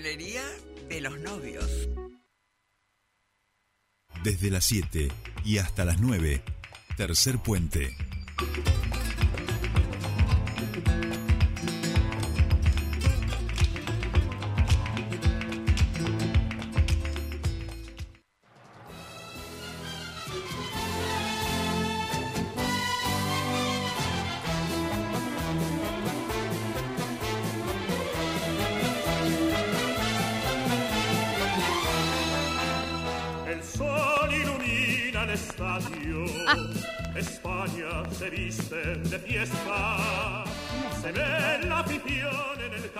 mueblería 0.00 0.42
de 0.88 1.00
los 1.02 1.20
novios. 1.20 1.90
Desde 4.24 4.50
las 4.50 4.64
7 4.64 5.12
y 5.44 5.58
hasta 5.58 5.84
las 5.84 6.00
9, 6.00 6.42
tercer 6.96 7.38
puente. 7.38 7.94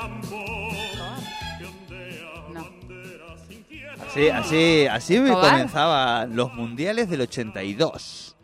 Afición 0.00 0.40
en 0.40 0.76
el 0.76 0.98
campo. 0.98 1.58
Que 1.58 1.66
ondea 1.66 2.62
banderas 2.62 3.50
inquietas. 3.50 4.06
Así, 4.08 4.28
así, 4.28 4.86
así 4.86 5.14
¿Escobar? 5.16 5.50
comenzaban 5.52 6.36
los 6.36 6.52
mundiales 6.54 7.08
del 7.10 7.20
82. 7.22 8.36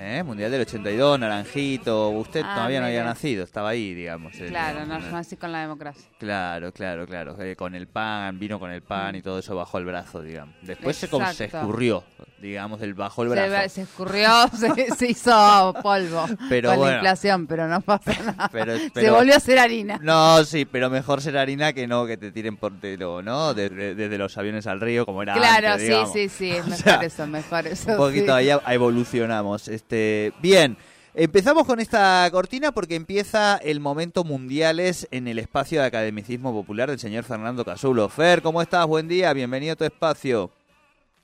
¿Eh? 0.00 0.22
Mundial 0.22 0.52
del 0.52 0.60
82, 0.60 1.18
Naranjito. 1.18 2.10
Usted 2.10 2.42
Ah, 2.44 2.54
todavía 2.54 2.78
no 2.80 2.86
había 2.86 3.02
nacido, 3.02 3.42
estaba 3.42 3.70
ahí, 3.70 3.94
digamos. 3.94 4.32
Claro, 4.32 4.86
no, 4.86 4.94
en- 4.94 5.02
yo 5.02 5.10
nací 5.10 5.36
con 5.36 5.50
la 5.50 5.62
democracia. 5.62 6.08
Claro, 6.20 6.72
claro, 6.72 7.04
claro. 7.04 7.36
eh, 7.42 7.56
con 7.56 7.74
el 7.74 7.88
pan, 7.88 8.38
vino 8.38 8.60
con 8.60 8.70
el 8.70 8.82
pan 8.82 9.16
y 9.16 9.22
todo 9.22 9.40
eso 9.40 9.56
bajo 9.56 9.76
el 9.78 9.84
brazo, 9.86 10.22
digamos. 10.22 10.54
Después 10.62 10.96
se, 10.96 11.08
como 11.08 11.26
se 11.32 11.46
Exacto. 11.46 11.58
escurrió, 11.66 12.04
digamos, 12.40 12.78
del 12.78 12.94
bajo 12.94 13.24
el 13.24 13.30
Se, 13.30 13.34
brazo. 13.34 13.50
ve- 13.50 13.68
se 13.70 13.82
escurrió, 13.82 14.30
se, 14.56 14.94
se 14.94 15.06
hizo 15.10 15.74
polvo 15.82 16.26
Pero 16.48 16.68
con 16.70 16.78
bueno. 16.78 16.92
la 16.92 16.96
inflación, 16.98 17.46
pero 17.48 17.66
no 17.66 17.80
pasa 17.80 18.12
nada. 18.24 18.48
Pero- 18.52 18.78
se 18.78 18.90
pero- 18.92 19.14
volvió 19.16 19.34
a 19.34 19.38
hacer 19.38 19.58
harina. 19.58 19.98
No, 20.00 20.44
sí, 20.44 20.64
pero 20.64 20.90
mejor 20.90 21.20
ser 21.22 21.36
harina 21.36 21.72
que 21.72 21.88
no 21.88 22.06
que 22.06 22.16
te 22.16 22.30
tiren 22.30 22.56
por 22.56 22.78
telo, 22.78 23.20
¿no? 23.20 23.52
Desde, 23.52 23.96
desde 23.96 24.16
los 24.16 24.38
aviones 24.38 24.68
al 24.68 24.80
río, 24.80 25.04
como 25.04 25.24
era 25.24 25.34
Claro, 25.34 25.70
antes, 25.72 25.88
sí, 26.12 26.28
sí, 26.28 26.52
sí, 26.52 26.52
O 26.60 26.64
mejor 26.66 26.76
sea, 26.76 27.00
eso, 27.02 27.26
mejor 27.26 27.66
eso. 27.66 27.90
Un 27.90 27.96
poquito 27.96 28.38
sí. 28.38 28.48
ahí 28.50 28.74
evolucionamos. 28.74 29.66
Este, 29.66 29.87
bien, 29.88 30.76
empezamos 31.14 31.66
con 31.66 31.80
esta 31.80 32.28
cortina 32.30 32.72
porque 32.72 32.94
empieza 32.94 33.56
el 33.58 33.80
momento 33.80 34.24
mundiales 34.24 35.08
en 35.10 35.28
el 35.28 35.38
espacio 35.38 35.80
de 35.80 35.86
academicismo 35.86 36.52
popular 36.52 36.90
del 36.90 36.98
señor 36.98 37.24
Fernando 37.24 37.64
Casulo. 37.64 38.08
Fer, 38.08 38.42
¿cómo 38.42 38.60
estás? 38.62 38.86
Buen 38.86 39.08
día, 39.08 39.32
bienvenido 39.32 39.72
a 39.72 39.76
tu 39.76 39.84
espacio. 39.84 40.50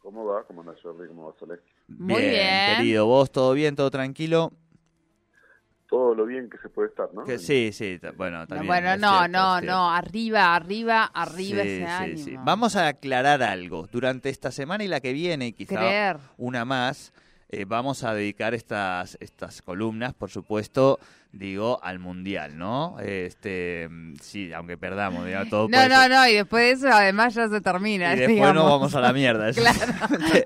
¿Cómo 0.03 0.25
va? 0.25 0.43
¿Cómo 0.45 0.61
anda 0.61 0.75
Jordi? 0.83 1.09
¿Cómo 1.09 1.27
va 1.27 1.35
Solé? 1.39 1.55
Muy 1.89 2.23
bien. 2.23 2.77
querido. 2.77 3.07
¿Vos 3.07 3.31
todo 3.31 3.53
bien, 3.53 3.75
todo 3.77 3.91
tranquilo? 3.91 4.53
Todo 5.89 6.15
lo 6.15 6.27
bien 6.27 6.49
que 6.51 6.59
se 6.59 6.69
puede 6.71 6.89
estar, 6.89 7.09
¿no? 7.15 7.25
Que 7.25 7.39
sí, 7.39 7.71
sí, 7.73 8.01
bueno, 8.17 8.39
No, 8.41 8.47
también. 8.49 8.67
bueno, 8.67 8.97
no, 8.97 9.11
cierto, 9.21 9.29
no, 9.29 9.61
no, 9.61 9.91
arriba, 9.93 10.55
arriba, 10.57 11.05
arriba 11.05 11.63
Sí, 11.63 11.69
ese 11.69 11.79
sí, 11.79 11.85
ánimo. 11.85 12.25
sí. 12.25 12.35
Vamos 12.43 12.75
a 12.75 12.89
aclarar 12.89 13.43
algo. 13.43 13.87
Durante 13.93 14.29
esta 14.31 14.51
semana 14.51 14.83
y 14.83 14.89
la 14.89 15.01
que 15.01 15.13
viene, 15.13 15.49
y 15.49 15.53
quizá 15.53 15.77
Creer. 15.77 16.17
una 16.37 16.65
más, 16.65 17.13
eh, 17.49 17.65
vamos 17.65 18.05
a 18.05 18.15
dedicar 18.15 18.55
estas, 18.55 19.17
estas 19.21 19.63
columnas, 19.63 20.15
por 20.15 20.31
supuesto, 20.31 20.99
digo, 21.37 21.81
al 21.83 21.99
Mundial, 21.99 22.57
¿no? 22.57 22.97
Este, 23.01 23.89
sí, 24.23 24.53
aunque 24.53 24.77
perdamos, 24.79 25.27
digamos, 25.27 25.49
todo 25.51 25.69
No, 25.69 25.89
no, 25.89 26.01
ser. 26.03 26.11
no, 26.11 26.29
y 26.29 26.35
después 26.35 26.63
de 26.81 26.87
eso 26.87 26.95
además 26.97 27.35
ya 27.35 27.49
se 27.49 27.61
termina. 27.61 28.15
Y 28.15 28.19
después 28.21 28.35
digamos. 28.37 28.55
nos 28.55 28.65
vamos 28.71 28.95
a 28.95 29.01
la 29.01 29.13
mierda. 29.13 29.51
Claro, 29.55 29.93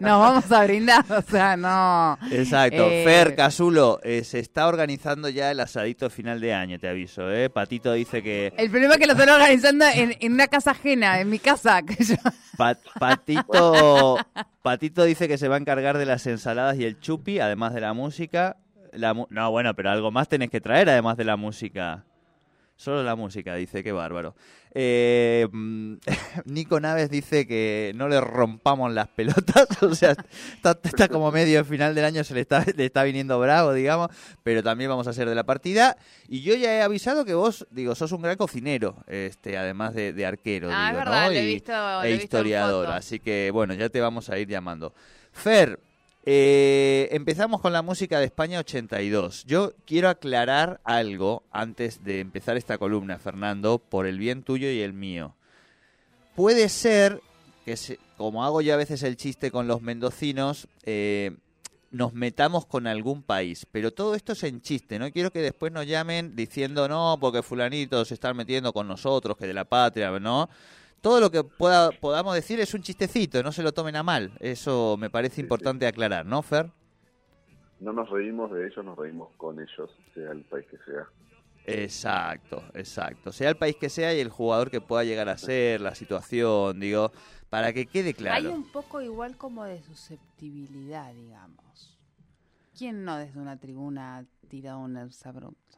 nos 0.00 0.20
vamos 0.20 0.52
a 0.52 0.64
brindar, 0.64 1.04
o 1.10 1.22
sea, 1.22 1.56
no. 1.56 2.18
Exacto. 2.30 2.88
Eh, 2.90 3.04
Fer, 3.04 3.34
Casulo, 3.36 4.00
eh, 4.02 4.24
se 4.24 4.38
está 4.38 4.66
organizando 4.66 5.28
ya 5.28 5.50
el 5.50 5.60
asadito 5.60 6.08
final 6.10 6.40
de 6.40 6.54
año, 6.54 6.78
te 6.78 6.88
aviso, 6.88 7.30
¿eh? 7.30 7.50
Patito 7.50 7.92
dice 7.92 8.22
que... 8.22 8.52
El 8.56 8.70
problema 8.70 8.94
es 8.94 9.00
que 9.00 9.06
lo 9.06 9.12
están 9.12 9.28
organizando 9.28 9.84
en, 9.94 10.16
en 10.20 10.32
una 10.32 10.48
casa 10.48 10.70
ajena, 10.72 11.20
en 11.20 11.28
mi 11.30 11.38
casa. 11.38 11.82
Que 11.86 12.02
yo... 12.04 12.14
Pat- 12.56 12.78
Patito, 12.98 14.18
Patito 14.62 15.04
dice 15.04 15.28
que 15.28 15.38
se 15.38 15.48
va 15.48 15.56
a 15.56 15.58
encargar 15.58 15.98
de 15.98 16.06
las 16.06 16.26
ensaladas 16.26 16.76
y 16.78 16.84
el 16.84 16.98
chupi, 17.00 17.40
además 17.40 17.74
de 17.74 17.80
la 17.80 17.92
música. 17.92 18.56
La 18.92 19.14
mu- 19.14 19.26
no, 19.30 19.50
bueno, 19.50 19.74
pero 19.74 19.90
algo 19.90 20.10
más 20.10 20.28
tenés 20.28 20.50
que 20.50 20.60
traer 20.60 20.88
además 20.88 21.16
de 21.16 21.24
la 21.24 21.36
música. 21.36 22.04
Solo 22.76 23.02
la 23.02 23.16
música, 23.16 23.56
dice, 23.56 23.82
qué 23.82 23.90
bárbaro. 23.90 24.36
Eh, 24.72 25.48
mm, 25.50 25.94
Nico 26.44 26.78
Naves 26.78 27.10
dice 27.10 27.44
que 27.44 27.90
no 27.96 28.06
le 28.08 28.20
rompamos 28.20 28.92
las 28.92 29.08
pelotas, 29.08 29.66
o 29.82 29.92
sea, 29.96 30.12
está, 30.54 30.78
está 30.84 31.08
como 31.08 31.32
medio 31.32 31.64
final 31.64 31.96
del 31.96 32.04
año, 32.04 32.22
se 32.22 32.34
le 32.34 32.42
está, 32.42 32.64
le 32.76 32.84
está 32.84 33.02
viniendo 33.02 33.40
bravo, 33.40 33.72
digamos, 33.72 34.10
pero 34.44 34.62
también 34.62 34.90
vamos 34.90 35.08
a 35.08 35.10
hacer 35.10 35.28
de 35.28 35.34
la 35.34 35.42
partida. 35.42 35.96
Y 36.28 36.42
yo 36.42 36.54
ya 36.54 36.72
he 36.72 36.82
avisado 36.82 37.24
que 37.24 37.34
vos, 37.34 37.66
digo, 37.72 37.96
sos 37.96 38.12
un 38.12 38.22
gran 38.22 38.36
cocinero, 38.36 39.02
este, 39.08 39.58
además 39.58 39.94
de, 39.94 40.12
de 40.12 40.24
arquero, 40.26 40.68
Ah, 40.70 40.84
es 40.84 40.88
digo, 40.92 40.98
verdad, 41.04 41.26
¿no? 41.26 41.32
he 41.32 41.44
visto- 41.46 41.72
e 41.72 42.08
he 42.08 42.12
visto 42.12 42.14
en 42.14 42.20
historiador, 42.20 42.86
así 42.92 43.18
que 43.18 43.50
bueno, 43.52 43.74
ya 43.74 43.88
te 43.88 44.00
vamos 44.00 44.30
a 44.30 44.38
ir 44.38 44.46
llamando. 44.46 44.94
Fer, 45.32 45.80
eh, 46.24 47.08
empezamos 47.12 47.60
con 47.60 47.72
la 47.72 47.82
música 47.82 48.18
de 48.18 48.26
España 48.26 48.58
82. 48.58 49.44
Yo 49.46 49.72
quiero 49.86 50.08
aclarar 50.08 50.80
algo 50.84 51.42
antes 51.50 52.04
de 52.04 52.20
empezar 52.20 52.56
esta 52.56 52.76
columna, 52.78 53.18
Fernando, 53.18 53.78
por 53.78 54.06
el 54.06 54.18
bien 54.18 54.42
tuyo 54.42 54.70
y 54.70 54.80
el 54.80 54.92
mío. 54.92 55.34
Puede 56.34 56.68
ser 56.68 57.20
que, 57.64 57.76
se- 57.76 57.98
como 58.16 58.44
hago 58.44 58.60
yo 58.60 58.74
a 58.74 58.76
veces 58.76 59.02
el 59.02 59.16
chiste 59.16 59.50
con 59.50 59.66
los 59.68 59.80
mendocinos, 59.82 60.68
eh, 60.84 61.36
nos 61.90 62.12
metamos 62.12 62.66
con 62.66 62.86
algún 62.86 63.22
país, 63.22 63.66
pero 63.72 63.92
todo 63.92 64.14
esto 64.14 64.32
es 64.32 64.42
en 64.44 64.60
chiste, 64.60 64.98
no 64.98 65.10
quiero 65.10 65.30
que 65.32 65.40
después 65.40 65.72
nos 65.72 65.86
llamen 65.86 66.36
diciendo 66.36 66.86
no, 66.86 67.16
porque 67.18 67.42
fulanito 67.42 68.04
se 68.04 68.12
están 68.12 68.36
metiendo 68.36 68.74
con 68.74 68.86
nosotros, 68.86 69.38
que 69.38 69.46
de 69.46 69.54
la 69.54 69.64
patria, 69.64 70.10
¿no? 70.20 70.50
Todo 71.00 71.20
lo 71.20 71.30
que 71.30 71.44
pueda, 71.44 71.90
podamos 71.90 72.34
decir 72.34 72.58
es 72.60 72.74
un 72.74 72.82
chistecito, 72.82 73.42
no 73.42 73.52
se 73.52 73.62
lo 73.62 73.72
tomen 73.72 73.96
a 73.96 74.02
mal, 74.02 74.32
eso 74.40 74.96
me 74.98 75.10
parece 75.10 75.40
importante 75.40 75.86
aclarar, 75.86 76.26
¿no, 76.26 76.42
Fer? 76.42 76.70
No 77.80 77.92
nos 77.92 78.10
reímos 78.10 78.50
de 78.50 78.66
ellos, 78.66 78.84
nos 78.84 78.98
reímos 78.98 79.30
con 79.36 79.60
ellos, 79.60 79.90
sea 80.14 80.32
el 80.32 80.42
país 80.44 80.66
que 80.68 80.78
sea. 80.78 81.06
Exacto, 81.64 82.64
exacto. 82.74 83.30
Sea 83.30 83.50
el 83.50 83.56
país 83.56 83.76
que 83.76 83.90
sea 83.90 84.14
y 84.14 84.20
el 84.20 84.30
jugador 84.30 84.70
que 84.70 84.80
pueda 84.80 85.04
llegar 85.04 85.28
a 85.28 85.36
ser, 85.36 85.82
la 85.82 85.94
situación, 85.94 86.80
digo, 86.80 87.12
para 87.50 87.72
que 87.72 87.86
quede 87.86 88.08
Hay 88.08 88.14
claro. 88.14 88.52
un 88.52 88.72
poco 88.72 89.02
igual 89.02 89.36
como 89.36 89.64
de 89.64 89.82
susceptibilidad, 89.82 91.12
digamos. 91.12 91.98
¿Quién 92.76 93.04
no 93.04 93.18
desde 93.18 93.38
una 93.38 93.58
tribuna 93.58 94.24
tira 94.48 94.76
un 94.76 94.96
exabrupto? 94.96 95.77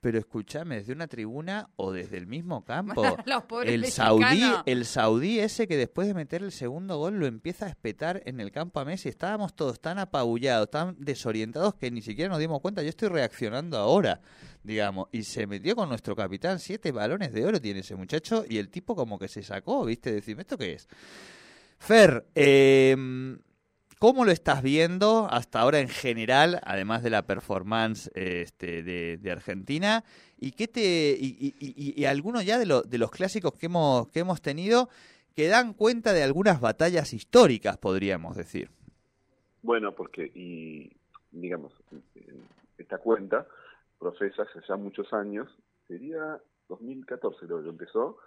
Pero 0.00 0.18
escúchame, 0.18 0.76
desde 0.76 0.92
una 0.92 1.08
tribuna 1.08 1.70
o 1.74 1.90
desde 1.90 2.18
el 2.18 2.28
mismo 2.28 2.64
campo. 2.64 3.02
Los 3.26 3.44
pobres 3.44 3.74
el 3.74 3.86
saudí, 3.86 4.44
el 4.66 4.84
saudí 4.84 5.40
ese 5.40 5.66
que 5.66 5.76
después 5.76 6.06
de 6.06 6.14
meter 6.14 6.42
el 6.44 6.52
segundo 6.52 6.98
gol 6.98 7.18
lo 7.18 7.26
empieza 7.26 7.66
a 7.66 7.68
espetar 7.68 8.22
en 8.24 8.38
el 8.38 8.52
campo 8.52 8.78
a 8.78 8.84
Messi. 8.84 9.08
Estábamos 9.08 9.54
todos 9.54 9.80
tan 9.80 9.98
apabullados, 9.98 10.70
tan 10.70 10.94
desorientados 10.98 11.74
que 11.74 11.90
ni 11.90 12.00
siquiera 12.00 12.30
nos 12.30 12.38
dimos 12.38 12.60
cuenta. 12.60 12.82
Yo 12.82 12.90
estoy 12.90 13.08
reaccionando 13.08 13.76
ahora, 13.76 14.20
digamos. 14.62 15.08
Y 15.10 15.24
se 15.24 15.48
metió 15.48 15.74
con 15.74 15.88
nuestro 15.88 16.14
capitán. 16.14 16.60
Siete 16.60 16.92
balones 16.92 17.32
de 17.32 17.44
oro 17.44 17.60
tiene 17.60 17.80
ese 17.80 17.96
muchacho 17.96 18.44
y 18.48 18.58
el 18.58 18.68
tipo 18.68 18.94
como 18.94 19.18
que 19.18 19.26
se 19.26 19.42
sacó, 19.42 19.84
¿viste? 19.84 20.12
Decirme, 20.12 20.42
¿esto 20.42 20.56
qué 20.56 20.74
es? 20.74 20.86
Fer, 21.80 22.24
eh, 22.36 22.96
¿cómo 23.98 24.24
lo 24.24 24.30
estás 24.30 24.62
viendo 24.62 25.28
hasta 25.30 25.60
ahora 25.60 25.80
en 25.80 25.88
general, 25.88 26.60
además 26.64 27.02
de 27.02 27.10
la 27.10 27.26
performance 27.26 28.10
este, 28.14 28.82
de, 28.82 29.30
Argentina? 29.30 30.04
¿Y 30.38 30.52
qué 30.52 30.68
te 30.68 31.16
y, 31.18 31.54
y, 31.58 32.04
algunos 32.04 32.44
ya 32.44 32.58
de, 32.58 32.66
lo- 32.66 32.82
de 32.82 32.98
los 32.98 33.10
clásicos 33.10 33.52
que 33.54 33.66
hemos, 33.66 34.08
que 34.08 34.20
hemos 34.20 34.40
tenido 34.40 34.88
que 35.34 35.48
dan 35.48 35.72
cuenta 35.72 36.12
de 36.12 36.22
algunas 36.22 36.60
batallas 36.60 37.12
históricas, 37.12 37.76
podríamos 37.78 38.36
decir? 38.36 38.70
Bueno, 39.62 39.94
porque, 39.94 40.30
y 40.34 40.90
digamos, 41.30 41.72
esta 42.76 42.98
cuenta 42.98 43.46
profesa 43.98 44.42
hace 44.42 44.60
ya 44.68 44.76
muchos 44.76 45.12
años, 45.12 45.48
sería 45.86 46.40
2014 46.68 47.46
lo 47.46 47.62
que 47.62 47.68
empezó, 47.68 48.18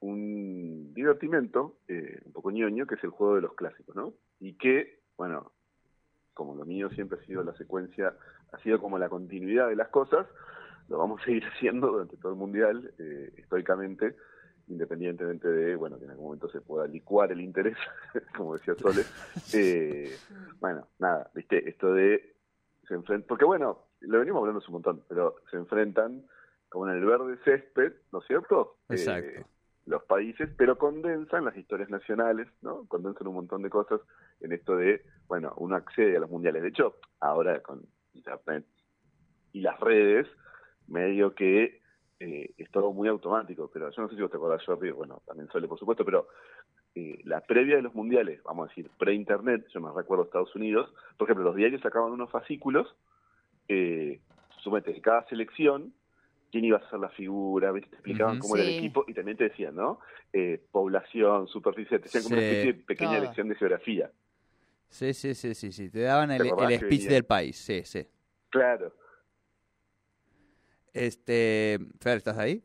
un 0.00 0.92
divertimento, 0.94 1.76
eh, 1.88 2.20
un 2.24 2.32
poco 2.32 2.50
ñoño, 2.50 2.86
que 2.86 2.96
es 2.96 3.04
el 3.04 3.10
juego 3.10 3.36
de 3.36 3.42
los 3.42 3.54
clásicos, 3.54 3.96
¿no? 3.96 4.12
Y 4.40 4.54
que, 4.54 4.95
bueno, 5.16 5.52
como 6.34 6.54
lo 6.54 6.64
mío 6.64 6.90
siempre 6.90 7.18
ha 7.18 7.24
sido 7.24 7.42
la 7.42 7.54
secuencia, 7.54 8.14
ha 8.52 8.58
sido 8.58 8.80
como 8.80 8.98
la 8.98 9.08
continuidad 9.08 9.68
de 9.68 9.76
las 9.76 9.88
cosas, 9.88 10.26
lo 10.88 10.98
vamos 10.98 11.20
a 11.20 11.24
seguir 11.24 11.44
haciendo 11.52 11.88
durante 11.88 12.16
todo 12.16 12.32
el 12.32 12.38
mundial, 12.38 12.92
eh, 12.98 13.32
estoicamente, 13.36 14.16
independientemente 14.68 15.48
de, 15.48 15.76
bueno, 15.76 15.98
que 15.98 16.04
en 16.04 16.10
algún 16.10 16.26
momento 16.26 16.48
se 16.50 16.60
pueda 16.60 16.86
licuar 16.86 17.32
el 17.32 17.40
interés, 17.40 17.76
como 18.36 18.54
decía 18.54 18.74
Sole. 18.74 19.02
Eh, 19.54 20.16
bueno, 20.60 20.88
nada, 20.98 21.30
viste, 21.34 21.68
esto 21.68 21.92
de 21.94 22.34
se 22.86 22.94
enfrentan, 22.94 23.26
porque 23.26 23.44
bueno, 23.44 23.86
lo 24.00 24.18
venimos 24.18 24.40
hablando 24.40 24.58
hace 24.58 24.68
un 24.68 24.74
montón, 24.74 25.02
pero 25.08 25.36
se 25.50 25.56
enfrentan 25.56 26.24
como 26.68 26.88
en 26.88 26.96
el 26.96 27.04
verde 27.04 27.38
césped, 27.44 27.92
¿no 28.12 28.20
es 28.20 28.26
cierto? 28.26 28.76
Exacto. 28.88 29.40
Eh, 29.40 29.44
los 29.86 30.02
países, 30.04 30.50
pero 30.58 30.76
condensan 30.76 31.44
las 31.44 31.56
historias 31.56 31.88
nacionales, 31.88 32.48
¿no? 32.60 32.86
Condensan 32.88 33.28
un 33.28 33.34
montón 33.34 33.62
de 33.62 33.70
cosas 33.70 34.00
en 34.40 34.52
esto 34.52 34.76
de, 34.76 35.02
bueno, 35.28 35.54
uno 35.56 35.76
accede 35.76 36.16
a 36.16 36.20
los 36.20 36.30
mundiales. 36.30 36.62
De 36.62 36.68
hecho, 36.68 36.96
ahora 37.20 37.60
con 37.62 37.82
internet 38.12 38.66
y 39.52 39.60
las 39.60 39.78
redes, 39.80 40.26
medio 40.88 41.34
que 41.34 41.80
eh, 42.18 42.54
es 42.56 42.70
todo 42.70 42.92
muy 42.92 43.08
automático, 43.08 43.70
pero 43.72 43.90
yo 43.90 44.02
no 44.02 44.08
sé 44.08 44.16
si 44.16 44.22
vos 44.22 44.30
te 44.30 44.38
acordás, 44.38 44.64
Jordi, 44.64 44.90
bueno, 44.90 45.22
también 45.26 45.48
suele, 45.50 45.68
por 45.68 45.78
supuesto, 45.78 46.04
pero 46.04 46.28
eh, 46.94 47.20
la 47.24 47.42
previa 47.42 47.76
de 47.76 47.82
los 47.82 47.94
mundiales, 47.94 48.42
vamos 48.42 48.66
a 48.66 48.68
decir, 48.70 48.90
pre-internet, 48.98 49.66
yo 49.72 49.80
me 49.80 49.90
recuerdo 49.94 50.24
Estados 50.24 50.54
Unidos, 50.56 50.92
por 51.16 51.26
ejemplo, 51.26 51.44
los 51.44 51.56
diarios 51.56 51.82
sacaban 51.82 52.12
unos 52.12 52.30
fascículos, 52.30 52.96
eh, 53.68 54.20
sumete, 54.62 54.92
de 54.92 55.00
cada 55.00 55.26
selección, 55.26 55.92
quién 56.50 56.64
iba 56.64 56.78
a 56.78 56.90
ser 56.90 56.98
la 57.00 57.08
figura, 57.10 57.72
¿ves? 57.72 57.88
te 57.88 57.96
explicaban 57.96 58.38
cómo 58.38 58.56
era 58.56 58.64
el 58.64 58.76
equipo 58.76 59.04
y 59.08 59.14
también 59.14 59.36
te 59.36 59.44
decían, 59.44 59.74
¿no? 59.74 60.00
Eh, 60.32 60.60
población, 60.70 61.48
superficie, 61.48 61.98
te 61.98 62.08
hacían 62.08 62.24
como 62.24 62.36
una 62.36 62.44
especie 62.44 62.72
de 62.72 62.84
pequeña 62.84 63.12
Todo. 63.12 63.20
lección 63.22 63.48
de 63.48 63.54
geografía. 63.54 64.10
Sí, 64.88 65.12
sí, 65.14 65.34
sí, 65.34 65.54
sí, 65.54 65.72
sí. 65.72 65.90
Te 65.90 66.00
daban 66.00 66.30
el, 66.30 66.42
¿Te 66.42 66.48
acordás 66.48 66.72
el 66.72 66.78
speech 66.78 67.08
del 67.08 67.24
país, 67.24 67.56
sí, 67.56 67.82
sí. 67.84 68.06
Claro, 68.50 68.92
Este, 70.92 71.78
Fer, 72.00 72.16
¿estás 72.16 72.38
ahí? 72.38 72.62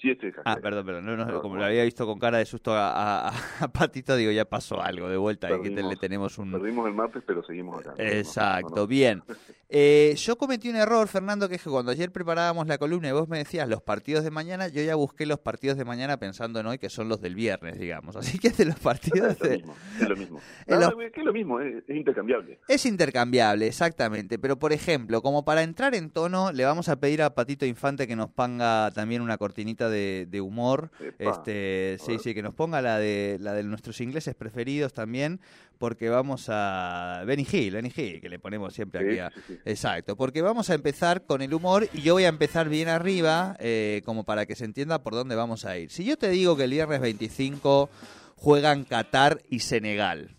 Sí, 0.00 0.10
estoy 0.10 0.32
Ah, 0.44 0.56
perdón, 0.62 0.84
perdón. 0.86 1.06
No, 1.06 1.16
no, 1.16 1.24
No, 1.26 1.40
como 1.40 1.56
lo 1.56 1.64
había 1.64 1.84
visto 1.84 2.06
con 2.06 2.18
cara 2.18 2.38
de 2.38 2.46
susto 2.46 2.72
a, 2.74 3.28
a- 3.28 3.32
a 3.60 3.68
Patito, 3.72 4.16
digo, 4.16 4.30
ya 4.32 4.44
pasó 4.44 4.80
algo 4.82 5.08
de 5.08 5.16
vuelta 5.16 5.48
y 5.50 5.60
que 5.62 5.70
te- 5.70 5.76
Perdimos- 5.82 5.90
le 5.90 5.96
tenemos 5.96 6.38
un... 6.38 6.52
Perdimos 6.52 6.86
el 6.88 6.94
martes, 6.94 7.22
pero 7.26 7.42
seguimos 7.42 7.80
acá. 7.80 7.94
Exacto, 7.98 8.86
bien. 8.86 9.22
Eh, 9.70 10.14
yo 10.16 10.38
cometí 10.38 10.70
un 10.70 10.76
error, 10.76 11.06
Fernando, 11.08 11.46
que 11.46 11.56
es 11.56 11.62
que 11.62 11.68
cuando 11.68 11.92
ayer 11.92 12.10
preparábamos 12.10 12.66
la 12.68 12.78
columna 12.78 13.10
y 13.10 13.12
vos 13.12 13.28
me 13.28 13.36
decías 13.36 13.68
los 13.68 13.82
partidos 13.82 14.24
de 14.24 14.30
mañana, 14.30 14.68
yo 14.68 14.80
ya 14.80 14.94
busqué 14.94 15.26
los 15.26 15.40
partidos 15.40 15.76
de 15.76 15.84
mañana 15.84 16.16
pensando 16.16 16.58
en 16.58 16.66
hoy 16.68 16.78
que 16.78 16.88
son 16.88 17.10
los 17.10 17.20
del 17.20 17.34
viernes, 17.34 17.78
digamos. 17.78 18.16
Así 18.16 18.38
que 18.38 18.48
de 18.48 18.64
los 18.64 18.78
partidos 18.78 19.32
Es 19.36 19.40
lo 19.42 19.46
de... 19.50 19.56
mismo, 19.58 19.74
es 20.00 20.08
lo 20.08 20.16
mismo. 20.16 20.40
No, 20.68 20.80
los- 20.80 20.94
es 21.04 21.12
que 21.12 21.20
es 21.20 21.26
lo 21.26 21.34
mismo, 21.34 21.60
es, 21.60 21.84
es 21.86 21.96
intercambiable. 21.96 22.58
Es 22.66 22.86
intercambiable, 22.86 23.66
exactamente. 23.66 24.38
Pero, 24.38 24.58
por 24.58 24.72
ejemplo, 24.72 25.20
como 25.20 25.44
para 25.44 25.62
entrar 25.62 25.94
en 25.94 26.08
tono, 26.08 26.50
le 26.50 26.64
vamos 26.64 26.88
a 26.88 26.96
pedir 26.98 27.20
a 27.20 27.34
Patito 27.34 27.66
Infante 27.66 28.06
que 28.06 28.16
nos 28.16 28.30
ponga 28.30 28.90
también 28.92 29.20
una 29.20 29.36
cortinita 29.36 29.87
de, 29.90 30.26
de 30.28 30.40
humor. 30.40 30.90
Epa. 31.00 31.30
Este, 31.30 31.96
sí, 32.00 32.18
sí, 32.18 32.34
que 32.34 32.42
nos 32.42 32.54
ponga 32.54 32.80
la 32.82 32.98
de 32.98 33.38
la 33.40 33.52
de 33.54 33.62
nuestros 33.64 34.00
ingleses 34.00 34.34
preferidos 34.34 34.92
también, 34.92 35.40
porque 35.78 36.08
vamos 36.08 36.46
a 36.48 37.22
Benny 37.26 37.46
Hill, 37.50 37.74
Benny 37.74 37.92
Hill, 37.94 38.20
que 38.20 38.28
le 38.28 38.38
ponemos 38.38 38.74
siempre 38.74 39.00
aquí 39.00 39.12
Sí, 39.14 39.18
a... 39.20 39.30
sí, 39.30 39.40
sí. 39.46 39.58
Exacto, 39.64 40.16
porque 40.16 40.42
vamos 40.42 40.70
a 40.70 40.74
empezar 40.74 41.22
con 41.24 41.42
el 41.42 41.54
humor 41.54 41.86
y 41.92 42.02
yo 42.02 42.14
voy 42.14 42.24
a 42.24 42.28
empezar 42.28 42.68
bien 42.68 42.88
arriba, 42.88 43.56
eh, 43.60 44.02
como 44.04 44.24
para 44.24 44.46
que 44.46 44.54
se 44.56 44.64
entienda 44.64 45.02
por 45.02 45.14
dónde 45.14 45.34
vamos 45.36 45.64
a 45.64 45.76
ir. 45.78 45.90
Si 45.90 46.04
yo 46.04 46.16
te 46.16 46.28
digo 46.30 46.56
que 46.56 46.64
el 46.64 46.70
viernes 46.70 47.00
25 47.00 47.88
juegan 48.36 48.84
Qatar 48.84 49.40
y 49.48 49.60
Senegal, 49.60 50.36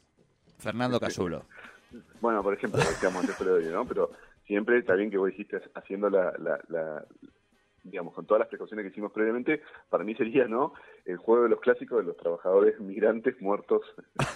Fernando 0.57 1.00
Casulo. 1.00 1.45
Bueno, 2.22 2.44
por 2.44 2.54
ejemplo, 2.54 2.81
antes 2.81 3.36
pero, 3.38 3.60
¿no? 3.62 3.86
Pero 3.86 4.12
siempre 4.45 4.78
está 4.80 4.94
bien 4.95 5.10
que 5.10 5.18
vos 5.18 5.30
dijiste 5.30 5.62
haciendo 5.74 6.10
la, 6.10 6.34
la, 6.38 6.60
la- 6.68 7.06
digamos, 7.90 8.14
con 8.14 8.26
todas 8.26 8.40
las 8.40 8.48
precauciones 8.50 8.84
que 8.84 8.90
hicimos 8.92 9.12
previamente, 9.12 9.62
para 9.90 10.04
mí 10.04 10.16
sería, 10.16 10.48
¿no? 10.48 10.74
El 11.06 11.18
juego 11.18 11.44
de 11.44 11.50
los 11.50 11.60
clásicos 11.60 11.98
de 12.00 12.04
los 12.06 12.18
trabajadores 12.18 12.80
migrantes 12.80 13.40
muertos 13.42 13.82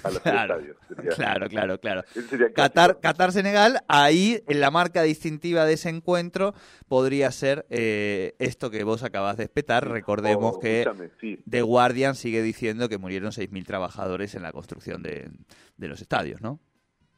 a 0.03 0.09
los 0.11 0.19
Claro, 0.23 0.55
estadios. 0.55 0.77
Sería- 0.87 1.11
claro, 1.11 1.47
claro, 1.49 1.79
claro. 1.79 2.01
Qatar. 2.55 2.99
Qatar 2.99 3.31
Senegal, 3.31 3.79
ahí 3.87 4.41
en 4.47 4.59
la 4.59 4.71
marca 4.71 5.01
distintiva 5.03 5.65
de 5.65 5.73
ese 5.73 5.89
encuentro 5.89 6.53
podría 6.87 7.31
ser 7.31 7.65
eh, 7.69 8.33
esto 8.39 8.69
que 8.69 8.83
vos 8.83 9.03
acabas 9.03 9.37
de 9.37 9.43
espetar. 9.43 9.87
Recordemos 9.89 10.55
O, 10.55 10.59
que 10.59 10.85
sí, 11.19 11.39
The 11.49 11.61
Guardian 11.61 12.15
sigue 12.15 12.41
diciendo 12.41 12.89
que 12.89 12.97
murieron 12.97 13.31
6.000 13.31 13.65
trabajadores 13.65 14.35
en 14.35 14.43
la 14.43 14.51
construcción 14.51 15.03
de, 15.03 15.29
de 15.77 15.87
los 15.87 16.01
estadios, 16.01 16.41
¿no? 16.41 16.59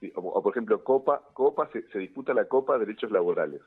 sí, 0.02 0.12
o, 0.16 0.22
o, 0.22 0.44
por 0.44 0.52
ejemplo, 0.54 0.84
Copa, 0.84 1.22
Copa 1.34 1.70
se, 1.72 1.84
se 1.90 2.00
disputa 2.00 2.34
la 2.34 2.46
Copa 2.46 2.74
de 2.74 2.86
Derechos 2.86 3.12
Laborales. 3.12 3.62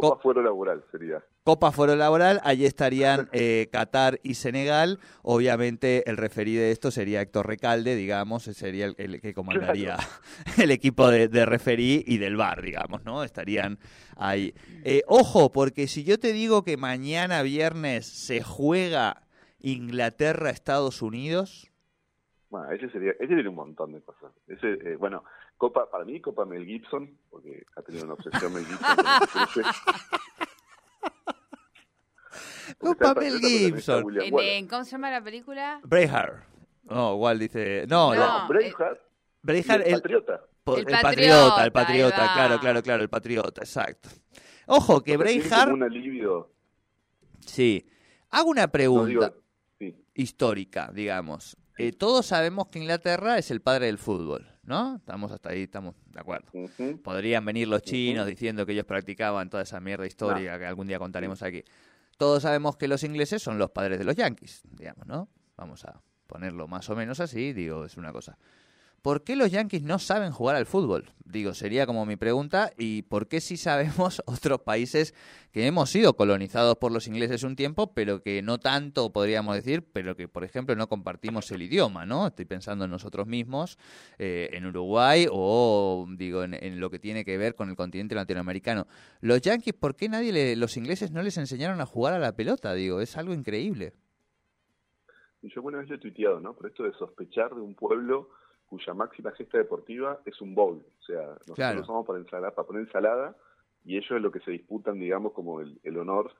Copa 0.00 0.16
Co- 0.16 0.18
Fuero 0.20 0.42
Laboral 0.42 0.82
sería. 0.90 1.22
Copa 1.44 1.72
Foro 1.72 1.94
Laboral, 1.94 2.40
allí 2.42 2.64
estarían 2.64 3.28
eh, 3.32 3.68
Qatar 3.70 4.18
y 4.22 4.34
Senegal. 4.34 4.98
Obviamente 5.22 6.08
el 6.08 6.16
referí 6.16 6.54
de 6.54 6.70
esto 6.70 6.90
sería 6.90 7.20
Héctor 7.20 7.46
Recalde, 7.46 7.94
digamos, 7.96 8.44
sería 8.44 8.86
el, 8.86 8.94
el 8.96 9.20
que 9.20 9.34
comandaría 9.34 9.96
el 10.62 10.70
equipo 10.70 11.10
de, 11.10 11.28
de 11.28 11.44
referí 11.44 12.02
y 12.06 12.16
del 12.18 12.36
bar, 12.36 12.62
digamos, 12.62 13.04
¿no? 13.04 13.22
Estarían 13.22 13.78
ahí. 14.16 14.54
Eh, 14.84 15.02
ojo, 15.06 15.52
porque 15.52 15.86
si 15.86 16.02
yo 16.02 16.18
te 16.18 16.32
digo 16.32 16.64
que 16.64 16.76
mañana 16.78 17.42
viernes 17.42 18.06
se 18.06 18.42
juega 18.42 19.22
Inglaterra-Estados 19.60 21.02
Unidos, 21.02 21.70
Bueno, 22.50 22.70
ese 22.72 22.88
sería, 22.90 23.12
ese 23.12 23.26
tiene 23.34 23.48
un 23.48 23.54
montón 23.56 23.92
de 23.92 24.00
cosas. 24.00 24.32
Ese, 24.48 24.72
eh, 24.72 24.96
bueno, 24.96 25.24
Copa, 25.64 25.90
para 25.90 26.04
mí, 26.04 26.20
Copa 26.20 26.44
Mel 26.44 26.66
Gibson, 26.66 27.16
porque 27.30 27.64
ha 27.76 27.80
tenido 27.82 28.04
una 28.04 28.14
obsesión 28.14 28.52
Mel 28.52 28.66
Gibson. 28.66 28.96
Porque 32.78 32.98
Copa 32.98 33.14
Mel 33.20 33.38
Gibson. 33.40 34.04
En- 34.20 34.66
¿Cómo 34.68 34.84
se 34.84 34.90
llama 34.92 35.10
la 35.10 35.22
película? 35.22 35.80
Braveheart. 35.84 36.44
No, 36.84 37.14
igual 37.14 37.38
dice. 37.38 37.86
No, 37.88 38.14
No, 38.14 38.20
la- 38.20 38.46
Braveheart 38.48 39.00
Braveheart, 39.42 39.82
el 39.86 39.88
el, 39.94 40.00
Patriota. 40.00 40.40
po- 40.64 40.74
El 40.76 40.80
el 40.80 40.84
patriota, 40.86 41.02
patriota, 41.02 41.64
el 41.64 41.72
patriota, 41.72 42.32
claro, 42.34 42.58
claro, 42.60 42.82
claro, 42.82 43.02
el 43.02 43.08
patriota, 43.10 43.60
exacto. 43.62 44.08
Ojo, 44.66 45.00
que 45.02 45.16
tiene 45.16 45.38
Braveheart. 45.38 45.72
un 45.72 45.82
alivio. 45.82 46.50
Sí. 47.40 47.86
Hago 48.30 48.50
una 48.50 48.62
No 48.62 48.72
pregunta 48.72 49.06
digo, 49.08 49.34
sí, 49.78 50.04
histórica, 50.14 50.90
digamos. 50.92 51.56
Eh, 51.78 51.92
todos 51.92 52.26
sabemos 52.26 52.68
que 52.68 52.78
Inglaterra 52.78 53.36
es 53.38 53.50
el 53.50 53.60
padre 53.60 53.86
del 53.86 53.98
fútbol, 53.98 54.46
¿no? 54.66 54.96
Estamos 54.96 55.32
hasta 55.32 55.50
ahí, 55.50 55.62
estamos 55.62 55.94
de 56.06 56.20
acuerdo. 56.20 56.50
Podrían 57.02 57.44
venir 57.44 57.68
los 57.68 57.82
chinos 57.82 58.26
diciendo 58.26 58.64
que 58.66 58.72
ellos 58.72 58.84
practicaban 58.84 59.50
toda 59.50 59.62
esa 59.62 59.80
mierda 59.80 60.06
histórica 60.06 60.58
que 60.58 60.66
algún 60.66 60.86
día 60.86 60.98
contaremos 60.98 61.42
aquí. 61.42 61.64
Todos 62.16 62.42
sabemos 62.42 62.76
que 62.76 62.88
los 62.88 63.02
ingleses 63.02 63.42
son 63.42 63.58
los 63.58 63.70
padres 63.70 63.98
de 63.98 64.04
los 64.04 64.16
yankees, 64.16 64.62
digamos, 64.70 65.06
¿no? 65.06 65.28
Vamos 65.56 65.84
a 65.84 66.00
ponerlo 66.26 66.68
más 66.68 66.88
o 66.90 66.96
menos 66.96 67.20
así, 67.20 67.52
digo, 67.52 67.84
es 67.84 67.96
una 67.96 68.12
cosa. 68.12 68.38
¿Por 69.04 69.22
qué 69.22 69.36
los 69.36 69.50
yankees 69.50 69.82
no 69.82 69.98
saben 69.98 70.32
jugar 70.32 70.56
al 70.56 70.64
fútbol? 70.64 71.10
Digo, 71.26 71.52
sería 71.52 71.84
como 71.84 72.06
mi 72.06 72.16
pregunta. 72.16 72.72
¿Y 72.78 73.02
por 73.02 73.28
qué 73.28 73.42
sí 73.42 73.58
sabemos 73.58 74.22
otros 74.26 74.62
países 74.62 75.14
que 75.52 75.66
hemos 75.66 75.90
sido 75.90 76.16
colonizados 76.16 76.76
por 76.76 76.90
los 76.90 77.06
ingleses 77.06 77.42
un 77.42 77.54
tiempo, 77.54 77.92
pero 77.92 78.22
que 78.22 78.40
no 78.40 78.56
tanto, 78.56 79.12
podríamos 79.12 79.56
decir, 79.56 79.84
pero 79.92 80.16
que, 80.16 80.26
por 80.26 80.42
ejemplo, 80.42 80.74
no 80.74 80.88
compartimos 80.88 81.50
el 81.50 81.60
idioma, 81.60 82.06
¿no? 82.06 82.28
Estoy 82.28 82.46
pensando 82.46 82.86
en 82.86 82.90
nosotros 82.92 83.26
mismos, 83.26 83.76
eh, 84.18 84.48
en 84.54 84.64
Uruguay 84.64 85.26
o, 85.30 86.06
digo, 86.16 86.42
en, 86.42 86.54
en 86.54 86.80
lo 86.80 86.88
que 86.88 86.98
tiene 86.98 87.26
que 87.26 87.36
ver 87.36 87.54
con 87.56 87.68
el 87.68 87.76
continente 87.76 88.14
latinoamericano. 88.14 88.86
Los 89.20 89.42
yankees, 89.42 89.74
¿por 89.74 89.96
qué 89.96 90.08
nadie, 90.08 90.32
le- 90.32 90.56
los 90.56 90.78
ingleses 90.78 91.10
no 91.10 91.22
les 91.22 91.36
enseñaron 91.36 91.82
a 91.82 91.84
jugar 91.84 92.14
a 92.14 92.18
la 92.18 92.34
pelota? 92.34 92.72
Digo, 92.72 93.02
es 93.02 93.18
algo 93.18 93.34
increíble. 93.34 93.92
Yo 95.42 95.50
alguna 95.56 95.76
vez 95.80 95.90
lo 95.90 95.96
he 95.96 95.98
tuiteado, 95.98 96.40
¿no? 96.40 96.54
Por 96.56 96.68
esto 96.70 96.84
de 96.84 96.92
sospechar 96.94 97.54
de 97.54 97.60
un 97.60 97.74
pueblo 97.74 98.30
cuya 98.68 98.94
máxima 98.94 99.30
gesta 99.32 99.58
deportiva 99.58 100.20
es 100.24 100.40
un 100.40 100.54
bowl. 100.54 100.84
O 100.98 101.02
sea, 101.02 101.22
nosotros 101.26 101.56
Claro. 101.56 101.76
lo 101.76 101.82
usamos 101.82 102.06
para, 102.06 102.18
ensalada, 102.18 102.54
para 102.54 102.66
poner 102.66 102.82
ensalada 102.82 103.36
y 103.84 103.96
ellos 103.96 104.10
es 104.12 104.22
lo 104.22 104.32
que 104.32 104.40
se 104.40 104.50
disputan, 104.50 104.98
digamos, 104.98 105.32
como 105.32 105.60
el, 105.60 105.78
el 105.82 105.98
honor 105.98 106.32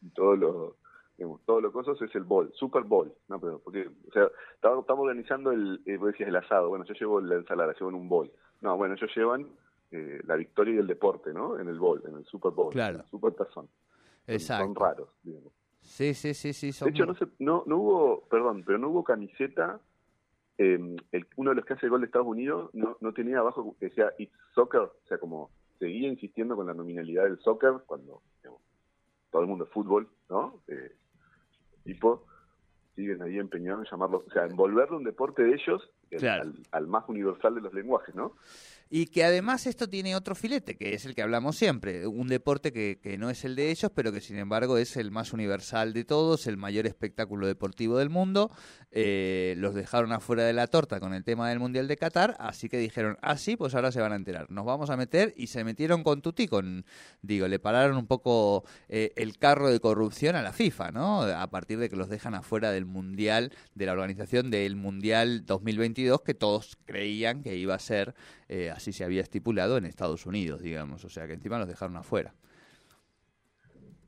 y 0.00 0.10
todo 0.10 0.36
lo, 0.36 0.76
digamos, 1.16 1.40
todo 1.44 1.60
lo 1.60 1.72
cosas 1.72 2.00
es 2.02 2.14
el 2.14 2.24
bowl, 2.24 2.52
Super 2.54 2.82
Bowl, 2.82 3.12
¿no? 3.28 3.40
Pero 3.40 3.58
porque, 3.60 3.88
o 4.08 4.12
sea, 4.12 4.28
estamos, 4.54 4.80
estamos 4.80 5.02
organizando 5.04 5.52
el, 5.52 5.80
eh, 5.86 5.96
vos 5.96 6.08
decías 6.08 6.28
el 6.28 6.36
asado, 6.36 6.68
bueno, 6.68 6.84
yo 6.84 6.94
llevo 6.94 7.20
la 7.20 7.36
ensalada, 7.36 7.72
llevo 7.74 7.88
en 7.90 7.96
un 7.96 8.08
bowl. 8.08 8.30
No, 8.60 8.76
bueno, 8.76 8.94
ellos 8.94 9.10
llevan 9.16 9.48
eh, 9.90 10.20
la 10.26 10.36
victoria 10.36 10.74
y 10.74 10.78
el 10.78 10.86
deporte, 10.86 11.32
¿no? 11.32 11.58
En 11.58 11.68
el 11.68 11.78
bowl, 11.78 12.02
en 12.06 12.16
el 12.16 12.24
Super 12.26 12.52
Bowl, 12.52 12.72
Claro. 12.72 13.04
Super 13.10 13.32
tazón. 13.34 13.68
Exacto. 14.26 14.64
Son 14.66 14.74
raros, 14.74 15.08
digamos. 15.22 15.52
Sí, 15.80 16.12
sí, 16.12 16.34
sí, 16.34 16.52
sí. 16.52 16.66
De 16.84 16.90
hecho, 16.90 17.06
muy- 17.06 17.14
no, 17.14 17.18
se, 17.18 17.26
no, 17.38 17.62
no 17.66 17.76
hubo, 17.78 18.20
perdón, 18.28 18.62
pero 18.66 18.76
no 18.78 18.88
hubo 18.90 19.02
camiseta. 19.04 19.80
Eh, 20.58 20.96
el, 21.12 21.26
uno 21.36 21.50
de 21.50 21.56
los 21.56 21.64
que 21.64 21.74
hace 21.74 21.86
el 21.86 21.90
gol 21.90 22.00
de 22.00 22.06
Estados 22.06 22.26
Unidos 22.26 22.70
no, 22.74 22.96
no 23.00 23.12
tenía 23.12 23.38
abajo 23.38 23.76
que 23.78 23.86
decía 23.86 24.12
It's 24.18 24.36
Soccer, 24.54 24.80
o 24.82 24.94
sea, 25.08 25.18
como 25.18 25.50
seguía 25.78 26.08
insistiendo 26.08 26.56
con 26.56 26.66
la 26.66 26.74
nominalidad 26.74 27.24
del 27.24 27.38
soccer 27.40 27.74
cuando 27.86 28.22
digamos, 28.42 28.60
todo 29.30 29.42
el 29.42 29.48
mundo 29.48 29.64
es 29.64 29.70
fútbol, 29.70 30.08
¿no? 30.28 30.60
Eh, 30.66 30.96
tipo, 31.84 32.26
siguen 32.96 33.22
ahí 33.22 33.38
empeñados 33.38 33.84
en 33.86 33.90
llamarlo, 33.92 34.24
o 34.26 34.30
sea, 34.30 34.46
envolverlo 34.46 34.96
un 34.96 35.04
deporte 35.04 35.42
de 35.44 35.54
ellos 35.54 35.88
el- 36.10 36.18
Claro. 36.18 36.42
al, 36.42 36.54
al 36.72 36.86
más 36.88 37.08
universal 37.08 37.54
de 37.54 37.60
los 37.60 37.72
lenguajes, 37.72 38.14
¿no? 38.14 38.34
Y 38.90 39.06
que 39.06 39.24
además 39.24 39.66
esto 39.66 39.88
tiene 39.88 40.16
otro 40.16 40.34
filete, 40.34 40.76
que 40.76 40.94
es 40.94 41.04
el 41.04 41.14
que 41.14 41.22
hablamos 41.22 41.56
siempre, 41.56 42.06
un 42.06 42.28
deporte 42.28 42.72
que, 42.72 42.98
que 43.02 43.18
no 43.18 43.30
es 43.30 43.44
el 43.44 43.54
de 43.54 43.70
ellos, 43.70 43.90
pero 43.94 44.12
que 44.12 44.20
sin 44.20 44.38
embargo 44.38 44.78
es 44.78 44.96
el 44.96 45.10
más 45.10 45.32
universal 45.32 45.92
de 45.92 46.04
todos, 46.04 46.46
el 46.46 46.56
mayor 46.56 46.86
espectáculo 46.86 47.46
deportivo 47.46 47.98
del 47.98 48.10
mundo. 48.10 48.50
Eh, 48.90 49.54
los 49.58 49.74
dejaron 49.74 50.12
afuera 50.12 50.44
de 50.44 50.54
la 50.54 50.66
torta 50.66 50.98
con 50.98 51.12
el 51.12 51.22
tema 51.22 51.50
del 51.50 51.58
Mundial 51.58 51.88
de 51.88 51.96
Qatar, 51.98 52.36
así 52.38 52.70
que 52.70 52.78
dijeron, 52.78 53.18
ah, 53.20 53.36
sí, 53.36 53.56
pues 53.56 53.74
ahora 53.74 53.92
se 53.92 54.00
van 54.00 54.12
a 54.12 54.16
enterar, 54.16 54.50
nos 54.50 54.64
vamos 54.64 54.88
a 54.88 54.96
meter 54.96 55.34
y 55.36 55.48
se 55.48 55.62
metieron 55.62 56.02
con 56.02 56.22
Tuti, 56.22 56.48
con, 56.48 56.86
digo, 57.20 57.46
le 57.48 57.58
pararon 57.58 57.98
un 57.98 58.06
poco 58.06 58.64
eh, 58.88 59.12
el 59.16 59.36
carro 59.36 59.70
de 59.70 59.80
corrupción 59.80 60.36
a 60.36 60.42
la 60.42 60.54
FIFA, 60.54 60.92
¿no? 60.92 61.22
A 61.22 61.50
partir 61.50 61.78
de 61.78 61.90
que 61.90 61.96
los 61.96 62.08
dejan 62.08 62.34
afuera 62.34 62.70
del 62.70 62.86
Mundial, 62.86 63.52
de 63.74 63.86
la 63.86 63.92
organización 63.92 64.50
del 64.50 64.76
Mundial 64.76 65.44
2022, 65.44 66.22
que 66.22 66.34
todos 66.34 66.78
creían 66.86 67.42
que 67.42 67.56
iba 67.56 67.74
a 67.74 67.78
ser 67.78 68.14
eh, 68.48 68.70
así 68.70 68.92
se 68.92 69.04
había 69.04 69.20
estipulado 69.20 69.76
en 69.76 69.84
Estados 69.84 70.24
Unidos, 70.26 70.62
digamos. 70.62 71.04
O 71.04 71.08
sea 71.08 71.26
que 71.26 71.34
encima 71.34 71.58
los 71.58 71.68
dejaron 71.68 71.96
afuera. 71.96 72.34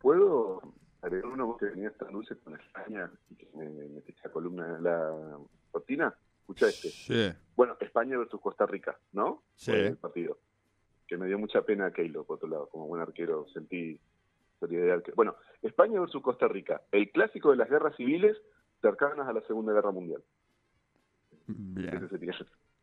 ¿Puedo 0.00 0.62
agregar 1.02 1.26
uno 1.26 1.47
vos 1.47 1.59
que 1.59 1.66
venías 1.66 1.94
tan 1.99 2.12
dulce 2.12 2.37
con 2.38 2.59
España 2.59 3.11
y 3.28 3.35
que 3.37 3.49
me 3.54 3.68
metiste 3.68 4.23
la 4.25 4.32
columna 4.32 4.76
en 4.76 4.82
la 4.82 5.38
cortina? 5.70 6.14
Escucha 6.40 6.68
este. 6.68 6.88
Sí. 6.88 7.32
Bueno, 7.54 7.76
España 7.80 8.16
versus 8.16 8.40
Costa 8.40 8.64
Rica, 8.66 8.99
¿no? 9.12 9.42
Sí. 9.54 9.73
Fue 9.73 9.87
el 9.88 9.97
partido. 9.99 10.38
Que 11.06 11.18
me 11.18 11.26
dio 11.26 11.38
mucha 11.38 11.62
pena 11.62 11.87
a 11.87 11.92
Keilo, 11.92 12.25
por 12.25 12.37
otro 12.37 12.49
lado. 12.49 12.68
Como 12.68 12.87
buen 12.87 13.02
arquero 13.02 13.47
sentí 13.52 14.00
solidaridad. 14.59 15.02
Bueno, 15.16 15.37
España 15.61 16.00
versus 16.00 16.23
Costa 16.23 16.49
Rica. 16.49 16.82
El 16.92 17.11
clásico 17.11 17.50
de 17.50 17.56
las 17.56 17.68
guerras 17.68 17.94
civiles 17.97 18.38
cercanas 18.80 19.28
a 19.28 19.32
la 19.32 19.42
Segunda 19.42 19.75
Guerra 19.75 19.90
Mundial. 19.90 20.23
Ese 21.47 21.52
Bien, 21.52 22.09
sería 22.09 22.32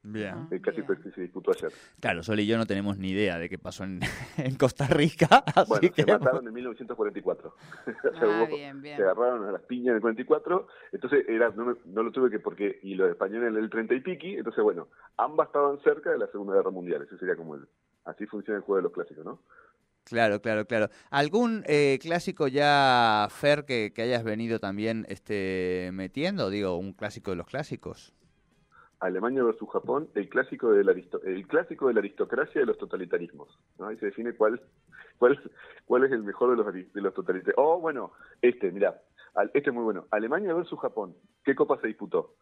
bien. 0.03 0.47
el 0.51 0.61
clásico 0.61 0.93
Bien. 0.93 1.03
que 1.03 1.11
se 1.11 1.21
disputó 1.21 1.51
ayer. 1.51 1.71
Claro, 1.99 2.23
Sol 2.23 2.39
y 2.39 2.47
yo 2.47 2.57
no 2.57 2.65
tenemos 2.65 2.97
ni 2.97 3.09
idea 3.11 3.37
de 3.39 3.49
qué 3.49 3.57
pasó 3.57 3.83
en, 3.83 3.99
en 4.37 4.55
Costa 4.55 4.87
Rica, 4.87 5.27
así 5.55 5.69
Bueno, 5.69 5.91
que... 5.93 6.03
se 6.03 6.11
mataron 6.11 6.47
en 6.47 6.53
1944. 6.53 7.55
O 7.87 8.19
sea, 8.19 8.41
Ah, 8.41 8.45
bien, 8.47 8.81
bien. 8.81 8.97
se 8.97 9.03
agarraron 9.03 9.47
a 9.47 9.51
las 9.51 9.61
piñas 9.63 9.89
en 9.89 9.95
el 9.95 10.01
44, 10.01 10.67
entonces 10.91 11.25
era 11.27 11.49
no, 11.51 11.65
me- 11.65 11.75
no 11.85 12.03
lo 12.03 12.11
tuve 12.11 12.29
que 12.29 12.39
porque 12.39 12.79
y 12.83 12.95
los 12.95 13.09
españoles 13.09 13.49
en 13.49 13.57
el 13.63 13.69
30 13.69 13.93
y 13.95 13.99
piqui, 14.01 14.35
entonces 14.35 14.63
bueno, 14.63 14.87
ambas 15.17 15.47
estaban 15.47 15.79
cerca 15.83 16.11
de 16.11 16.17
la 16.19 16.27
Segunda 16.27 16.55
Guerra 16.55 16.71
Mundial, 16.71 17.01
ese 17.03 17.17
sería 17.17 17.35
como 17.35 17.55
el 17.55 17.67
así 18.05 18.25
funciona 18.27 18.57
el 18.57 18.63
juego 18.63 18.77
de 18.77 18.83
los 18.83 18.93
clásicos, 18.93 19.25
¿no? 19.25 19.41
Claro, 20.05 20.41
claro, 20.41 20.65
claro. 20.65 20.87
¿Algún 21.09 21.63
eh, 21.67 21.99
clásico 22.01 22.47
ya, 22.47 23.27
Fer, 23.29 23.65
que, 23.65 23.91
que 23.93 24.03
hayas 24.03 24.23
venido 24.23 24.57
también 24.59 25.05
este, 25.09 25.89
metiendo? 25.91 26.49
Digo, 26.49 26.77
un 26.77 26.93
clásico 26.93 27.31
de 27.31 27.35
los 27.37 27.45
clásicos. 27.47 28.13
Alemania 28.99 29.43
versus 29.43 29.69
Japón, 29.69 30.09
el 30.15 30.27
clásico 30.29 30.71
de 30.71 30.83
la 30.83 30.91
el 30.91 31.47
clásico 31.47 31.87
de 31.87 31.93
la 31.93 31.99
aristocracia 31.99 32.59
y 32.59 32.61
de 32.61 32.65
los 32.65 32.77
totalitarismos, 32.77 33.59
¿no? 33.77 33.87
Ahí 33.87 33.97
se 33.97 34.07
define 34.07 34.33
cuál 34.33 34.61
cuál 35.17 35.39
cuál 35.85 36.03
es 36.05 36.11
el 36.11 36.23
mejor 36.23 36.51
de 36.51 36.63
los 36.63 36.93
de 36.93 37.01
los 37.01 37.13
totalitarismos. 37.13 37.65
Oh, 37.65 37.79
bueno, 37.79 38.13
este, 38.41 38.71
mira, 38.71 39.01
este 39.53 39.69
es 39.69 39.73
muy 39.73 39.83
bueno. 39.83 40.07
Alemania 40.11 40.53
versus 40.53 40.79
Japón. 40.79 41.15
¿Qué 41.43 41.55
copa 41.55 41.79
se 41.79 41.87
disputó? 41.87 42.35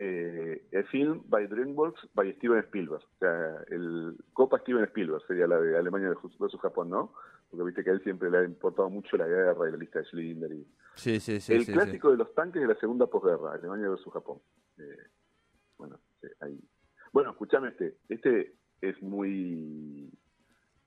Eh, 0.00 0.64
el 0.70 0.84
film 0.86 1.22
by 1.28 1.48
DreamWorks 1.48 2.08
by 2.14 2.32
Steven 2.34 2.60
Spielberg. 2.60 3.02
O 3.02 3.18
sea, 3.18 3.64
el 3.68 4.16
Copa 4.32 4.58
Steven 4.60 4.84
Spielberg 4.84 5.22
sería 5.26 5.46
la 5.48 5.60
de 5.60 5.76
Alemania 5.76 6.08
versus 6.08 6.60
Japón, 6.60 6.90
¿no? 6.90 7.12
Porque 7.50 7.64
viste 7.64 7.82
que 7.82 7.90
a 7.90 7.92
él 7.94 8.02
siempre 8.02 8.30
le 8.30 8.38
ha 8.38 8.44
importado 8.44 8.88
mucho 8.90 9.16
la 9.16 9.26
guerra 9.26 9.68
y 9.68 9.72
la 9.72 9.78
lista 9.78 9.98
de 9.98 10.04
Schindler. 10.04 10.52
Y... 10.52 10.66
Sí, 10.94 11.18
sí, 11.18 11.40
sí. 11.40 11.52
el 11.52 11.60
sí, 11.60 11.66
sí. 11.66 11.72
clásico 11.72 12.10
de 12.10 12.16
los 12.16 12.32
tanques 12.34 12.62
de 12.62 12.68
la 12.68 12.76
segunda 12.76 13.06
posguerra, 13.06 13.54
Alemania 13.54 13.88
versus 13.88 14.12
Japón. 14.12 14.38
Eh, 14.78 15.06
bueno, 15.78 16.00
ahí. 16.40 16.60
Bueno, 17.12 17.30
escúchame 17.30 17.68
este. 17.68 17.96
Este 18.08 18.54
es 18.80 19.00
muy 19.02 20.10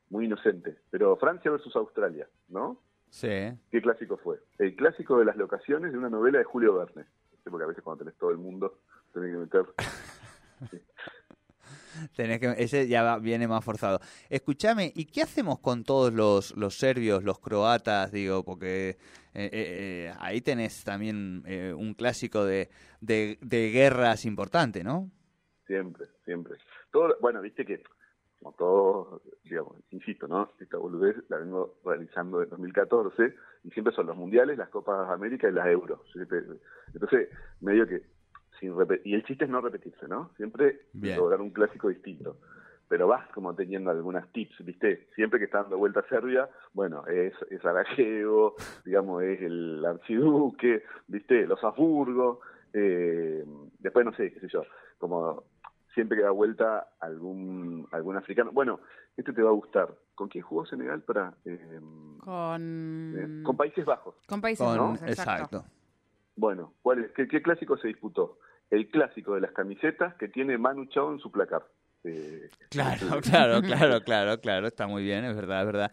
muy 0.10 0.26
inocente. 0.26 0.78
Pero 0.92 1.16
Francia 1.18 1.50
versus 1.50 1.76
Australia, 1.76 2.28
¿no? 2.50 2.82
Sí. 3.10 3.28
¿Qué 3.72 3.82
clásico 3.82 4.18
fue? 4.18 4.40
El 4.58 4.76
clásico 4.76 5.18
de 5.18 5.26
las 5.26 5.38
locaciones 5.38 5.92
de 5.92 5.98
una 5.98 6.10
novela 6.10 6.38
de 6.38 6.44
Julio 6.44 6.76
Verne. 6.76 7.06
Porque 7.44 7.64
a 7.64 7.68
veces 7.68 7.84
cuando 7.84 8.04
tenés 8.04 8.18
todo 8.20 8.30
el 8.30 8.38
mundo, 8.38 8.82
tenés 9.14 9.32
que 9.32 9.38
meter. 9.38 9.66
Tenés 12.16 12.40
que, 12.40 12.54
ese 12.58 12.88
ya 12.88 13.04
va- 13.04 13.20
viene 13.20 13.48
más 13.48 13.64
forzado. 13.64 14.00
Escúchame, 14.30 14.92
¿y 14.96 15.06
qué 15.06 15.22
hacemos 15.24 15.60
con 15.60 15.84
todos 15.84 16.14
los, 16.14 16.56
los 16.56 16.78
serbios, 16.78 17.24
los 17.24 17.40
croatas? 17.40 18.12
Digo, 18.12 18.44
porque 18.44 18.90
eh, 18.90 18.98
eh, 19.34 19.50
eh, 19.54 20.14
ahí 20.20 20.42
tenés 20.42 20.84
también 20.84 21.44
eh, 21.46 21.74
un 21.76 21.94
clásico 21.94 22.46
de, 22.46 22.70
de, 23.00 23.38
guerras 23.72 24.26
importante, 24.26 24.84
¿no? 24.84 25.10
Siempre, 25.68 26.08
siempre. 26.26 26.56
Todo, 26.92 27.16
bueno, 27.22 27.42
viste 27.42 27.66
que, 27.66 27.82
como 28.40 28.54
todo, 28.54 29.22
digamos, 29.44 29.78
insisto, 29.92 30.28
¿no? 30.28 30.52
Esta 30.60 30.78
boludez 30.78 31.16
la 31.30 31.38
vengo 31.38 31.80
realizando 31.86 32.40
desde 32.40 32.52
2014 32.52 33.36
y 33.64 33.70
siempre 33.72 33.94
son 33.94 34.08
los 34.08 34.18
mundiales, 34.18 34.58
las 34.58 34.70
Copas 34.70 35.10
América 35.10 35.48
y 35.48 35.54
las 35.54 35.68
Euros. 35.68 36.02
Entonces, 36.94 37.30
medio 37.62 37.88
que, 37.88 38.02
sin 38.62 38.74
y 39.04 39.16
el 39.16 39.26
chiste 39.26 39.46
es 39.46 39.50
no 39.50 39.60
repetirse, 39.60 40.08
¿no? 40.08 40.30
Siempre 40.38 40.84
lograr 40.94 41.42
un 41.42 41.50
clásico 41.50 41.90
distinto. 41.90 42.38
Pero 42.88 43.08
vas 43.08 43.28
como 43.32 43.56
teniendo 43.56 43.90
algunas 43.90 44.32
tips, 44.34 44.64
¿viste? 44.64 45.08
Siempre 45.16 45.40
que 45.40 45.46
está 45.46 45.64
dando 45.64 45.78
vuelta 45.78 46.02
a 46.02 46.10
Serbia, 46.10 46.50
bueno, 46.74 47.08
es, 47.08 47.34
es 47.50 47.62
Sarajevo, 47.62 48.56
digamos, 48.86 49.24
es 49.24 49.42
el 49.42 49.84
archiduque, 49.86 50.84
¿viste? 51.08 51.48
Los 51.48 51.64
Habsburgo, 51.64 52.42
eh, 52.74 53.44
después 53.80 54.06
no 54.06 54.14
sé, 54.14 54.32
qué 54.34 54.42
sé 54.42 54.48
yo, 54.50 54.64
como 55.00 55.44
siempre 55.94 56.18
que 56.18 56.24
da 56.24 56.32
vuelta 56.32 56.90
algún 57.00 57.88
algún 57.92 58.18
africano. 58.18 58.52
Bueno, 58.52 58.82
este 59.18 59.34
te 59.34 59.42
va 59.42 59.50
a 59.50 59.54
gustar. 59.54 59.94
¿Con 60.14 60.28
quién 60.28 60.44
jugó 60.44 60.66
Senegal 60.66 61.02
para 61.02 61.34
eh, 61.46 61.80
Con, 62.20 63.16
eh, 63.18 63.44
con 63.44 63.58
Países 63.58 63.86
Bajos? 63.86 64.16
con 64.28 64.40
Países 64.40 64.68
Bajos, 64.68 65.02
exacto. 65.04 65.64
Bueno, 66.36 66.74
¿cuál 66.82 67.06
es? 67.06 67.12
¿Qué, 67.14 67.28
qué 67.28 67.42
clásico 67.42 67.78
se 67.78 67.88
disputó? 67.88 68.38
El 68.72 68.90
clásico 68.90 69.36
de 69.36 69.42
las 69.42 69.52
camisetas 69.52 70.16
que 70.16 70.28
tiene 70.28 70.58
Manu 70.58 70.86
Chao 70.88 71.12
en 71.14 71.20
su 71.20 71.32
placar. 71.32 71.64
Eh, 72.04 72.50
Claro, 72.70 73.20
claro, 73.22 73.62
claro, 73.62 74.02
claro, 74.04 74.40
claro, 74.42 74.68
está 74.68 74.88
muy 74.88 75.04
bien, 75.04 75.24
es 75.26 75.36
verdad, 75.36 75.60
es 75.62 75.66
verdad. 75.68 75.92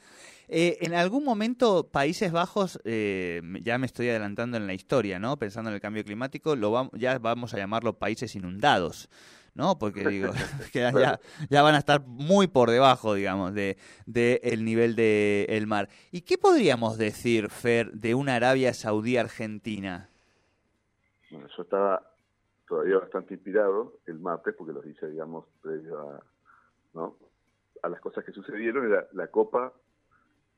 Eh, 0.48 0.78
en 0.80 0.94
algún 0.94 1.24
momento 1.24 1.90
Países 1.90 2.32
Bajos, 2.32 2.80
eh, 2.84 3.42
ya 3.62 3.76
me 3.76 3.84
estoy 3.84 4.08
adelantando 4.08 4.56
en 4.56 4.66
la 4.66 4.72
historia, 4.72 5.18
¿no? 5.18 5.36
Pensando 5.36 5.68
en 5.70 5.74
el 5.74 5.80
cambio 5.82 6.02
climático, 6.04 6.56
lo 6.56 6.72
vam- 6.72 6.90
ya 6.96 7.18
vamos 7.18 7.52
a 7.52 7.58
llamarlo 7.58 7.98
países 7.98 8.34
inundados, 8.34 9.10
¿no? 9.54 9.76
Porque 9.78 10.08
digo, 10.08 10.30
que 10.72 10.78
ya, 10.78 11.20
ya 11.50 11.62
van 11.62 11.74
a 11.74 11.78
estar 11.78 12.00
muy 12.06 12.46
por 12.46 12.70
debajo, 12.70 13.12
digamos, 13.12 13.52
de, 13.52 13.76
de 14.06 14.40
el 14.44 14.64
nivel 14.64 14.94
del 14.96 15.66
mar. 15.66 15.88
¿Y 16.12 16.22
qué 16.22 16.38
podríamos 16.38 16.96
decir, 16.96 17.50
Fer, 17.50 17.90
de 17.92 18.14
una 18.14 18.36
Arabia 18.36 18.72
Saudí 18.72 19.16
Argentina? 19.18 20.08
Bueno, 21.30 21.46
yo 21.54 21.62
estaba 21.62 22.02
todavía 22.68 22.98
bastante 22.98 23.34
inspirado 23.34 23.98
el 24.06 24.18
martes, 24.18 24.54
porque 24.56 24.72
lo 24.72 24.86
hice, 24.86 25.08
digamos, 25.08 25.46
previo 25.62 25.98
a, 25.98 26.22
¿no? 26.94 27.16
a 27.82 27.88
las 27.88 28.00
cosas 28.00 28.24
que 28.24 28.32
sucedieron, 28.32 28.86
era 28.86 29.06
la 29.12 29.28
Copa 29.28 29.72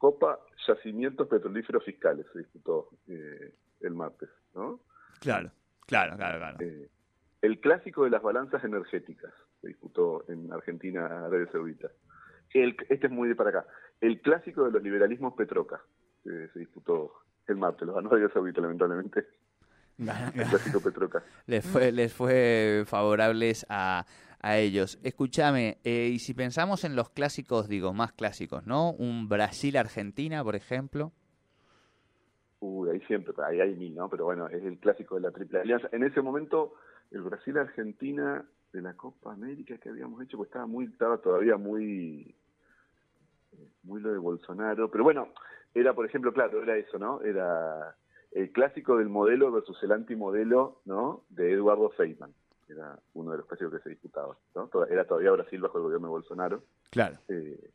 Copa 0.00 0.40
Yacimientos 0.66 1.28
Petrolíferos 1.28 1.84
Fiscales, 1.84 2.24
se 2.32 2.38
disputó 2.38 2.88
eh, 3.06 3.52
el 3.82 3.94
martes, 3.94 4.30
¿no? 4.54 4.80
Claro, 5.20 5.50
claro, 5.86 6.16
claro, 6.16 6.38
claro. 6.38 6.56
Eh, 6.60 6.88
el 7.42 7.60
clásico 7.60 8.04
de 8.04 8.10
las 8.10 8.22
balanzas 8.22 8.64
energéticas 8.64 9.30
se 9.60 9.68
disputó 9.68 10.24
en 10.28 10.50
Argentina, 10.54 11.04
Arabia 11.04 11.52
Saudita. 11.52 11.90
El, 12.54 12.76
este 12.88 13.08
es 13.08 13.12
muy 13.12 13.28
de 13.28 13.34
para 13.34 13.50
acá. 13.50 13.66
El 14.00 14.22
clásico 14.22 14.64
de 14.64 14.70
los 14.70 14.82
liberalismos 14.82 15.34
Petroca 15.34 15.82
eh, 16.24 16.48
se 16.50 16.58
disputó 16.58 17.12
el 17.46 17.56
martes, 17.56 17.86
lo 17.86 17.92
ganó 17.92 18.08
Arabia 18.08 18.30
Saudita, 18.32 18.62
lamentablemente. 18.62 19.26
El 20.00 20.46
clásico 20.48 20.80
Petroca. 20.80 21.22
les 21.46 21.64
fue, 21.64 21.92
les 21.92 22.12
fue 22.12 22.84
favorables 22.86 23.66
a, 23.68 24.06
a 24.40 24.58
ellos. 24.58 24.98
Escúchame, 25.02 25.78
eh, 25.84 26.10
y 26.12 26.18
si 26.18 26.34
pensamos 26.34 26.84
en 26.84 26.96
los 26.96 27.10
clásicos, 27.10 27.68
digo, 27.68 27.92
más 27.92 28.12
clásicos, 28.12 28.66
¿no? 28.66 28.92
Un 28.92 29.28
Brasil-Argentina, 29.28 30.42
por 30.42 30.56
ejemplo. 30.56 31.12
Uy, 32.60 32.90
ahí 32.90 33.00
siempre, 33.06 33.34
ahí 33.44 33.60
hay 33.60 33.74
mil, 33.74 33.94
¿no? 33.94 34.08
Pero 34.08 34.24
bueno, 34.24 34.48
es 34.48 34.62
el 34.64 34.78
clásico 34.78 35.14
de 35.16 35.22
la 35.22 35.30
Triple 35.30 35.60
Alianza. 35.60 35.88
En 35.92 36.04
ese 36.04 36.20
momento, 36.20 36.74
el 37.10 37.22
Brasil-Argentina 37.22 38.44
de 38.72 38.82
la 38.82 38.94
Copa 38.94 39.32
América 39.32 39.76
que 39.78 39.88
habíamos 39.88 40.22
hecho, 40.22 40.36
pues 40.36 40.48
estaba 40.48 40.66
muy, 40.66 40.86
estaba 40.86 41.18
todavía 41.18 41.56
muy, 41.56 42.34
muy 43.82 44.00
lo 44.00 44.12
de 44.12 44.18
Bolsonaro. 44.18 44.90
Pero 44.90 45.04
bueno, 45.04 45.28
era, 45.74 45.94
por 45.94 46.06
ejemplo, 46.06 46.32
claro, 46.32 46.62
era 46.62 46.76
eso, 46.76 46.98
¿no? 46.98 47.20
Era 47.22 47.96
el 48.32 48.52
clásico 48.52 48.96
del 48.98 49.08
modelo 49.08 49.50
versus 49.50 49.82
el 49.82 49.92
antimodelo, 49.92 50.80
¿no? 50.84 51.24
De 51.30 51.52
Eduardo 51.52 51.90
Feynman. 51.90 52.32
Era 52.68 52.98
uno 53.14 53.32
de 53.32 53.38
los 53.38 53.46
clásicos 53.46 53.72
que 53.74 53.80
se 53.80 53.90
disputaba, 53.90 54.36
¿no? 54.54 54.68
Toda- 54.68 54.86
Era 54.86 55.04
todavía 55.04 55.32
Brasil 55.32 55.60
bajo 55.60 55.78
el 55.78 55.84
gobierno 55.84 56.06
de 56.06 56.12
Bolsonaro. 56.12 56.62
Claro. 56.90 57.18
Eh, 57.28 57.70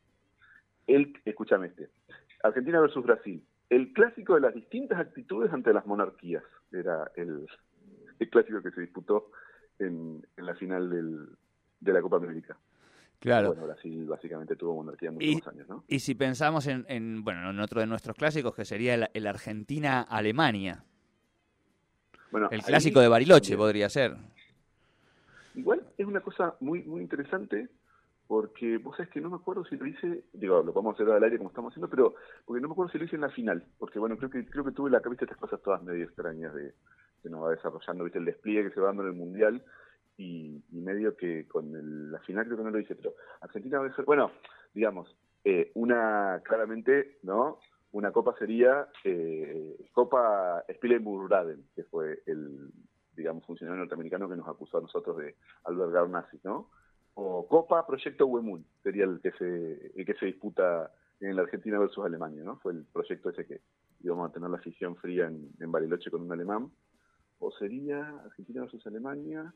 el, 0.86 1.12
escúchame 1.24 1.66
este. 1.66 1.90
Argentina 2.42 2.80
versus 2.80 3.04
Brasil. 3.04 3.44
El 3.68 3.92
clásico 3.92 4.34
de 4.36 4.40
las 4.40 4.54
distintas 4.54 4.98
actitudes 4.98 5.52
ante 5.52 5.72
las 5.74 5.84
monarquías. 5.86 6.44
Era 6.72 7.10
el, 7.16 7.46
el 8.18 8.30
clásico 8.30 8.62
que 8.62 8.70
se 8.70 8.80
disputó 8.80 9.30
en, 9.78 10.24
en 10.36 10.46
la 10.46 10.54
final 10.54 10.88
del, 10.88 11.28
de 11.80 11.92
la 11.92 12.00
Copa 12.00 12.16
América. 12.16 12.56
Claro. 13.20 13.48
Bueno, 13.48 13.66
Brasil 13.66 14.06
básicamente 14.06 14.56
tuvo 14.56 14.74
monarquía 14.74 15.10
muchos 15.10 15.48
años, 15.48 15.68
¿no? 15.68 15.84
Y 15.88 16.00
si 16.00 16.14
pensamos 16.14 16.66
en, 16.66 16.84
en, 16.88 17.24
bueno, 17.24 17.50
en 17.50 17.60
otro 17.60 17.80
de 17.80 17.86
nuestros 17.86 18.16
clásicos, 18.16 18.54
que 18.54 18.64
sería 18.64 18.94
el, 18.94 19.08
el 19.14 19.26
Argentina-Alemania. 19.26 20.84
Bueno, 22.30 22.48
El 22.50 22.60
ahí 22.60 22.66
clásico 22.66 23.00
de 23.00 23.08
Bariloche 23.08 23.56
podría 23.56 23.88
ser. 23.88 24.16
Igual 25.54 25.82
es 25.96 26.06
una 26.06 26.20
cosa 26.20 26.54
muy 26.60 26.82
muy 26.82 27.00
interesante 27.00 27.68
porque 28.26 28.78
vos 28.78 28.96
sabés 28.96 29.10
que 29.10 29.20
no 29.20 29.30
me 29.30 29.36
acuerdo 29.36 29.64
si 29.64 29.76
lo 29.76 29.86
hice, 29.86 30.24
digo, 30.32 30.62
lo 30.62 30.72
vamos 30.72 30.92
a 30.92 31.02
hacer 31.02 31.14
al 31.14 31.22
aire 31.22 31.38
como 31.38 31.50
estamos 31.50 31.72
haciendo, 31.72 31.88
pero 31.88 32.14
porque 32.44 32.60
no 32.60 32.68
me 32.68 32.72
acuerdo 32.72 32.92
si 32.92 32.98
lo 32.98 33.04
hice 33.04 33.14
en 33.14 33.22
la 33.22 33.30
final, 33.30 33.64
porque 33.78 33.98
bueno, 33.98 34.16
creo 34.16 34.30
que 34.30 34.44
creo 34.46 34.64
que 34.64 34.72
tuve 34.72 34.90
la 34.90 35.00
cabeza 35.00 35.24
estas 35.24 35.38
cosas 35.38 35.62
todas 35.62 35.82
medio 35.82 36.04
extrañas 36.04 36.52
de 36.54 36.74
que 37.22 37.30
nos 37.30 37.44
va 37.44 37.50
desarrollando, 37.50 38.04
viste, 38.04 38.18
el 38.18 38.24
despliegue 38.24 38.68
que 38.68 38.74
se 38.74 38.80
va 38.80 38.88
dando 38.88 39.02
en 39.02 39.08
el 39.08 39.14
mundial 39.14 39.64
y, 40.16 40.62
y 40.72 40.80
medio 40.80 41.16
que 41.16 41.46
con 41.46 41.74
el- 41.74 42.10
la 42.12 42.20
final 42.20 42.44
creo 42.46 42.58
que 42.58 42.64
no 42.64 42.70
lo 42.70 42.78
hice, 42.78 42.94
pero 42.94 43.14
Argentina 43.40 43.80
bueno, 44.06 44.30
digamos, 44.74 45.14
eh, 45.44 45.70
una 45.74 46.40
claramente, 46.44 47.18
¿no? 47.22 47.58
Una 47.92 48.12
copa 48.12 48.34
sería 48.38 48.88
eh, 49.04 49.76
Copa 49.92 50.64
Spielberg-Raden, 50.68 51.64
que 51.74 51.84
fue 51.84 52.22
el, 52.26 52.70
digamos, 53.16 53.46
funcionario 53.46 53.80
norteamericano 53.80 54.28
que 54.28 54.36
nos 54.36 54.48
acusó 54.48 54.78
a 54.78 54.82
nosotros 54.82 55.16
de 55.18 55.36
albergar 55.64 56.08
nazis, 56.08 56.44
¿no? 56.44 56.70
O 57.14 57.46
Copa 57.48 57.86
Proyecto 57.86 58.26
Huemul, 58.26 58.64
sería 58.82 59.04
el 59.04 59.20
que 59.20 59.30
se 59.32 59.92
el 59.94 60.04
que 60.04 60.14
se 60.14 60.26
disputa 60.26 60.92
en 61.20 61.38
Argentina 61.38 61.78
versus 61.78 62.04
Alemania, 62.04 62.42
¿no? 62.44 62.58
Fue 62.58 62.72
el 62.72 62.84
proyecto 62.84 63.30
ese 63.30 63.46
que 63.46 63.60
íbamos 64.02 64.28
a 64.28 64.32
tener 64.34 64.50
la 64.50 64.58
afición 64.58 64.96
fría 64.96 65.26
en, 65.26 65.48
en 65.58 65.72
Bariloche 65.72 66.10
con 66.10 66.20
un 66.22 66.32
alemán. 66.32 66.70
O 67.38 67.50
sería 67.52 68.06
Argentina 68.24 68.62
versus 68.62 68.86
Alemania, 68.86 69.54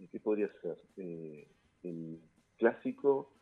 ¿y 0.00 0.08
qué 0.08 0.18
podría 0.18 0.48
ser? 0.60 0.76
Eh, 0.96 1.46
el 1.82 2.20
clásico 2.58 3.32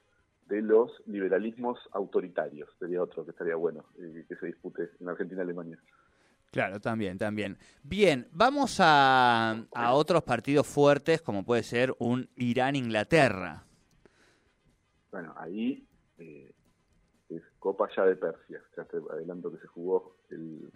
de 0.46 0.62
los 0.62 0.90
liberalismos 1.06 1.78
autoritarios, 1.92 2.68
sería 2.78 3.02
otro 3.02 3.24
que 3.24 3.30
estaría 3.30 3.56
bueno 3.56 3.84
eh, 3.98 4.24
que 4.28 4.36
se 4.36 4.46
dispute 4.46 4.90
en 5.00 5.08
Argentina 5.08 5.42
y 5.42 5.44
Alemania. 5.44 5.78
Claro, 6.50 6.80
también, 6.80 7.18
también. 7.18 7.58
Bien, 7.82 8.26
vamos 8.32 8.78
a, 8.80 9.66
a 9.74 9.92
otros 9.92 10.22
partidos 10.22 10.66
fuertes, 10.66 11.20
como 11.20 11.44
puede 11.44 11.62
ser 11.62 11.94
un 11.98 12.28
Irán-Inglaterra. 12.36 13.64
Bueno, 15.10 15.34
ahí 15.36 15.86
eh, 16.16 16.54
es 17.28 17.42
Copa 17.58 17.88
ya 17.94 18.06
de 18.06 18.16
Persia. 18.16 18.62
Ya 18.76 18.84
te 18.84 18.96
adelanto 18.96 19.52
que 19.52 19.58
se 19.58 19.66
jugó 19.66 20.16
el, 20.30 20.70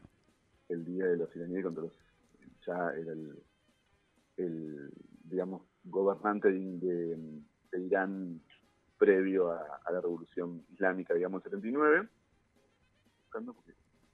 el 0.68 0.84
día 0.84 1.06
de 1.06 1.16
los 1.16 1.34
iraníes 1.34 1.64
contra 1.64 1.84
los. 1.84 1.92
Ya 2.66 2.92
era 2.94 3.12
el, 3.12 3.42
el 4.36 4.90
digamos, 5.24 5.62
gobernante 5.84 6.50
de, 6.50 7.18
Irán 7.78 8.40
previo 8.98 9.50
a, 9.50 9.90
la 9.90 10.00
revolución 10.00 10.64
islámica, 10.72 11.14
digamos, 11.14 11.44
en 11.44 11.50
79. 11.50 12.08
Buscando 13.24 13.54
porque 13.54 13.72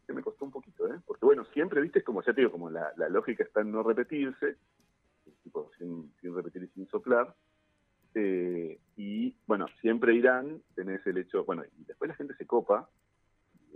que 0.09 0.15
me 0.15 0.23
costó 0.23 0.47
un 0.47 0.51
poquito, 0.51 0.87
¿eh? 0.89 0.99
Porque 1.07 1.27
bueno, 1.27 1.45
siempre, 1.53 1.83
viste, 1.83 2.03
como 2.03 2.23
ya 2.23 2.33
te 2.33 2.41
digo, 2.41 2.51
como 2.51 2.71
la, 2.71 2.95
lógica 3.11 3.45
está 3.45 3.61
en 3.61 3.71
no 3.71 3.83
repetirse, 3.83 4.57
tipo, 5.43 5.71
sin, 5.77 6.15
sin 6.19 6.35
repetir 6.35 6.63
y 6.63 6.69
sin 6.69 6.89
soplar. 6.89 7.35
Eh, 8.15 8.81
y 8.97 9.37
bueno, 9.47 9.67
siempre 9.83 10.15
Irán 10.15 10.63
tenés 10.75 11.07
el 11.07 11.19
hecho, 11.19 11.45
bueno, 11.45 11.63
y 11.79 11.85
después 11.85 12.09
la 12.09 12.15
gente 12.15 12.35
se 12.37 12.47
copa, 12.47 12.89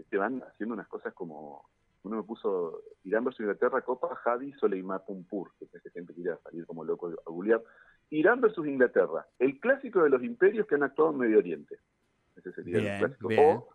te 0.08 0.16
van 0.16 0.42
haciendo 0.42 0.72
unas 0.72 0.88
cosas 0.88 1.12
como, 1.12 1.68
uno 2.04 2.16
me 2.16 2.22
puso 2.22 2.82
Irán 3.04 3.24
versus 3.24 3.40
Inglaterra, 3.40 3.82
Copa 3.82 4.18
Hadi 4.24 4.52
Soleimar 4.54 5.04
Pumpur, 5.04 5.52
que 5.58 5.64
esa 5.66 5.90
gente 5.90 6.14
quería 6.14 6.36
salir 6.38 6.66
como 6.66 6.84
loco 6.84 7.08
a 7.08 7.30
googlear. 7.30 7.62
Irán 8.10 8.40
versus 8.40 8.66
Inglaterra, 8.66 9.26
el 9.38 9.60
clásico 9.60 10.02
de 10.02 10.10
los 10.10 10.22
imperios 10.22 10.66
que 10.66 10.74
han 10.74 10.82
actuado 10.82 11.12
en 11.12 11.18
Medio 11.18 11.38
Oriente. 11.38 11.78
Ese 12.36 12.52
sería 12.52 12.78
Bien, 12.78 12.92
el 12.94 12.98
clásico. 12.98 13.28
bien. 13.28 13.56
O 13.56 13.68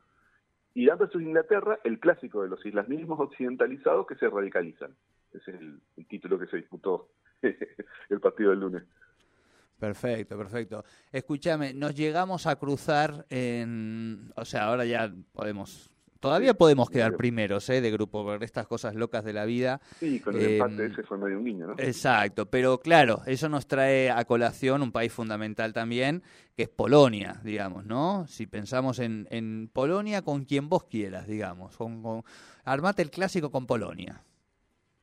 Irán 0.73 0.97
versus 0.99 1.21
Inglaterra, 1.21 1.79
el 1.83 1.99
clásico 1.99 2.43
de 2.43 2.49
los 2.49 2.63
islamismos 2.65 3.19
occidentalizados 3.19 4.05
que 4.05 4.15
se 4.15 4.29
radicalizan. 4.29 4.95
Ese 5.33 5.51
es 5.51 5.59
el, 5.59 5.79
el 5.95 6.07
título 6.07 6.37
que 6.37 6.47
se 6.47 6.57
disputó 6.57 7.09
el 7.41 8.19
partido 8.19 8.51
del 8.51 8.59
lunes. 8.59 8.83
Perfecto, 9.79 10.37
perfecto. 10.37 10.83
Escúchame, 11.11 11.73
nos 11.73 11.93
llegamos 11.95 12.47
a 12.47 12.55
cruzar 12.57 13.25
en... 13.29 14.31
O 14.35 14.43
sea, 14.43 14.65
ahora 14.65 14.85
ya 14.85 15.13
podemos... 15.31 15.91
Todavía 16.19 16.53
podemos 16.55 16.89
quedar 16.89 17.09
Claro. 17.09 17.17
primeros 17.17 17.69
¿eh? 17.69 17.81
de 17.81 17.91
grupo 17.91 18.23
por 18.23 18.43
estas 18.43 18.67
cosas 18.67 18.95
locas 18.95 19.23
de 19.23 19.33
la 19.33 19.45
vida. 19.45 19.79
Sí, 19.99 20.19
con 20.19 20.35
el 20.35 20.41
Eh, 20.41 20.57
empate 20.57 20.85
ese 20.87 21.03
fue 21.03 21.17
medio 21.17 21.37
un 21.37 21.43
niño, 21.43 21.67
¿no? 21.67 21.73
Exacto, 21.77 22.45
pero 22.47 22.79
claro, 22.79 23.21
eso 23.25 23.49
nos 23.49 23.67
trae 23.67 24.09
a 24.11 24.23
colación 24.25 24.81
un 24.81 24.91
país 24.91 25.11
fundamental 25.13 25.73
también, 25.73 26.23
que 26.55 26.63
es 26.63 26.69
Polonia, 26.69 27.39
digamos, 27.43 27.85
¿no? 27.85 28.25
Si 28.27 28.47
pensamos 28.47 28.99
en, 28.99 29.27
en 29.31 29.69
Polonia, 29.71 30.21
con 30.21 30.45
quien 30.45 30.69
vos 30.69 30.85
quieras, 30.85 31.27
digamos. 31.27 31.77
Con, 31.77 32.01
con- 32.01 32.23
armate 32.65 33.01
el 33.01 33.11
clásico 33.11 33.49
con 33.51 33.65
Polonia. 33.65 34.21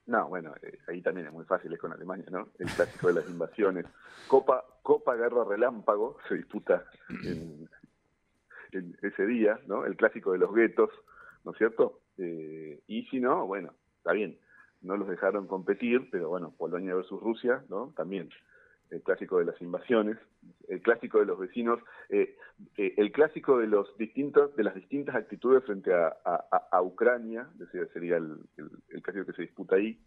No, 0.06 0.28
bueno, 0.28 0.52
eh, 0.62 0.78
ahí 0.88 1.00
también 1.00 1.28
es 1.28 1.32
muy 1.32 1.46
fácil, 1.46 1.72
es 1.72 1.78
con 1.80 1.90
Alemania, 1.92 2.26
¿no? 2.30 2.48
El 2.58 2.66
clásico 2.68 3.08
de 3.08 3.14
las 3.14 3.26
invasiones. 3.30 3.86
Copa 4.28 4.62
Copa 4.82 5.14
Guerra 5.14 5.44
Relámpago 5.48 6.18
se 6.28 6.34
disputa 6.34 6.84
en, 7.24 7.66
ese 9.02 9.26
día, 9.26 9.58
¿no? 9.66 9.84
El 9.87 9.96
clásico 9.96 10.32
de 10.32 10.38
los 10.38 10.54
guetos, 10.54 10.90
¿no 11.44 11.52
es 11.52 11.58
cierto? 11.58 12.00
Eh, 12.18 12.80
y 12.87 13.04
si 13.06 13.20
no, 13.20 13.46
bueno, 13.46 13.74
está 13.98 14.12
bien, 14.12 14.38
no 14.82 14.96
los 14.96 15.08
dejaron 15.08 15.46
competir, 15.46 16.08
pero 16.10 16.28
bueno, 16.28 16.54
Polonia 16.56 16.94
versus 16.94 17.20
Rusia, 17.20 17.64
¿no? 17.68 17.92
También. 17.96 18.30
El 18.90 19.02
clásico 19.02 19.38
de 19.38 19.46
las 19.46 19.60
invasiones, 19.62 20.18
el 20.68 20.80
clásico 20.82 21.18
de 21.18 21.24
los 21.24 21.38
vecinos, 21.38 21.80
eh, 22.10 22.37
eh, 22.76 22.94
el 22.98 23.10
clásico 23.12 23.58
de 23.58 23.66
los 23.66 23.96
distintos, 23.96 24.54
de 24.56 24.62
las 24.62 24.74
distintas 24.74 25.16
actitudes 25.16 25.64
frente 25.64 25.92
a, 25.92 26.82
Ucrania, 26.82 27.48
sería 27.92 28.18
el, 28.18 28.37
el, 28.58 28.70
el 28.90 29.02
clásico 29.02 29.26
que 29.26 29.32
se 29.32 29.42
disputa 29.42 29.76
ahí. 29.76 29.98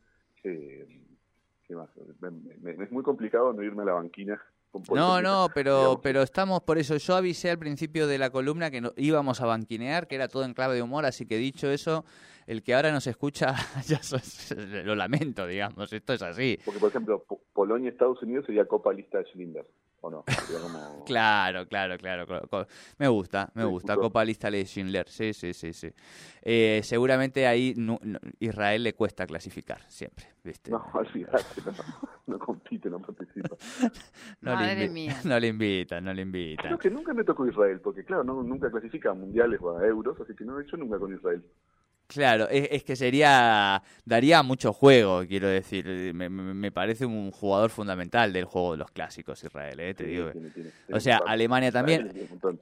Eh, 0.43 0.87
¿qué 1.67 1.75
más? 1.75 1.89
Me- 2.21 2.31
me- 2.31 2.73
me- 2.75 2.83
es 2.85 2.91
muy 2.91 3.03
complicado 3.03 3.51
no 3.51 3.63
irme 3.63 3.81
a 3.81 3.87
la 3.87 3.93
banquina. 3.93 4.41
No, 4.89 5.21
no, 5.21 5.47
pero, 5.53 5.77
digamos. 5.79 5.99
pero 6.03 6.21
estamos 6.21 6.61
por 6.61 6.77
eso. 6.77 6.97
Yo 6.97 7.15
avisé 7.15 7.49
al 7.49 7.57
principio 7.59 8.05
de 8.07 8.17
la 8.17 8.29
columna 8.29 8.69
que 8.69 8.81
no, 8.81 8.93
íbamos 8.97 9.41
a 9.41 9.45
banquinear, 9.45 10.07
que 10.07 10.15
era 10.15 10.27
todo 10.27 10.43
en 10.45 10.53
clave 10.53 10.75
de 10.75 10.81
humor, 10.81 11.05
así 11.05 11.25
que 11.25 11.37
dicho 11.37 11.69
eso, 11.71 12.05
el 12.45 12.63
que 12.63 12.75
ahora 12.75 12.91
nos 12.91 13.07
escucha, 13.07 13.55
ya 13.87 13.99
lo 14.83 14.95
lamento, 14.95 15.47
digamos, 15.47 15.91
esto 15.91 16.13
es 16.13 16.21
así. 16.21 16.59
Porque, 16.63 16.79
por 16.79 16.89
ejemplo, 16.89 17.23
Po- 17.27 17.41
Polonia 17.53 17.89
Estados 17.89 18.21
Unidos 18.21 18.45
sería 18.45 18.65
Copa 18.65 18.93
Lista 18.93 19.17
de 19.19 19.25
Schindler, 19.25 19.65
¿o 20.01 20.09
no? 20.11 20.23
Como- 20.23 20.27
Claro, 21.07 21.65
claro, 21.67 21.97
claro. 21.97 22.25
claro. 22.27 22.67
Me 22.97 23.07
gusta, 23.07 23.49
me 23.53 23.63
Sí, 23.63 23.67
gusta. 23.69 23.93
justo. 23.93 24.01
Copa 24.07 24.25
lista 24.25 24.51
de 24.51 24.65
Schindler. 24.65 25.07
Sí, 25.09 25.33
sí, 25.33 25.53
sí, 25.53 25.71
sí. 25.73 25.89
Eh, 26.41 26.81
seguramente 26.83 27.47
ahí 27.47 27.73
no- 27.77 27.99
Israel 28.39 28.83
le 28.83 28.93
cuesta 28.93 29.25
clasificar, 29.25 29.81
siempre, 29.89 30.25
¿viste? 30.43 30.69
No, 30.71 30.83
olvidate, 30.93 31.61
no, 31.65 31.73
no 32.27 32.39
compite, 32.39 32.89
no 32.89 32.99
participa. 32.99 33.55
No 34.41 34.51
le 34.51 34.55
Madre 34.57 34.87
invi- 34.89 34.91
mía. 34.93 35.21
No 35.23 35.39
le 35.39 35.47
invitan, 35.47 36.03
no 36.03 36.13
le 36.13 36.23
Creo 36.23 36.25
invitan. 36.25 36.77
que 36.77 36.89
nunca 36.89 37.13
me 37.13 37.23
tocó 37.23 37.47
Israel, 37.47 37.79
porque 37.81 38.03
claro, 38.03 38.23
no, 38.23 38.43
nunca 38.43 38.69
clasifica 38.69 39.11
a 39.11 39.13
mundiales 39.13 39.59
o 39.61 39.77
a 39.77 39.85
euros, 39.85 40.19
así 40.19 40.35
que 40.35 40.43
no 40.45 40.59
he 40.59 40.63
hecho 40.63 40.77
nunca 40.77 40.99
con 40.99 41.13
Israel. 41.13 41.43
Claro, 42.07 42.47
es, 42.49 42.69
es 42.71 42.83
que 42.85 42.95
sería, 42.95 43.81
daría 44.05 44.41
mucho 44.41 44.71
juego, 44.71 45.25
quiero 45.27 45.47
decir. 45.47 46.13
Me, 46.13 46.71
parece 46.71 47.05
un 47.05 47.31
jugador 47.31 47.69
fundamental 47.69 48.31
del 48.31 48.45
juego 48.45 48.71
de 48.71 48.77
los 48.77 48.91
clásicos, 48.91 49.43
Israel, 49.43 49.79
¿eh? 49.81 49.93
te 49.93 50.05
Sí, 50.05 50.09
digo. 50.11 50.31
tiene- 50.31 50.49
tiene- 50.51 50.69
O 50.93 50.99
sea. 51.01 51.17
Alemania 51.25 51.71
también. 51.71 52.09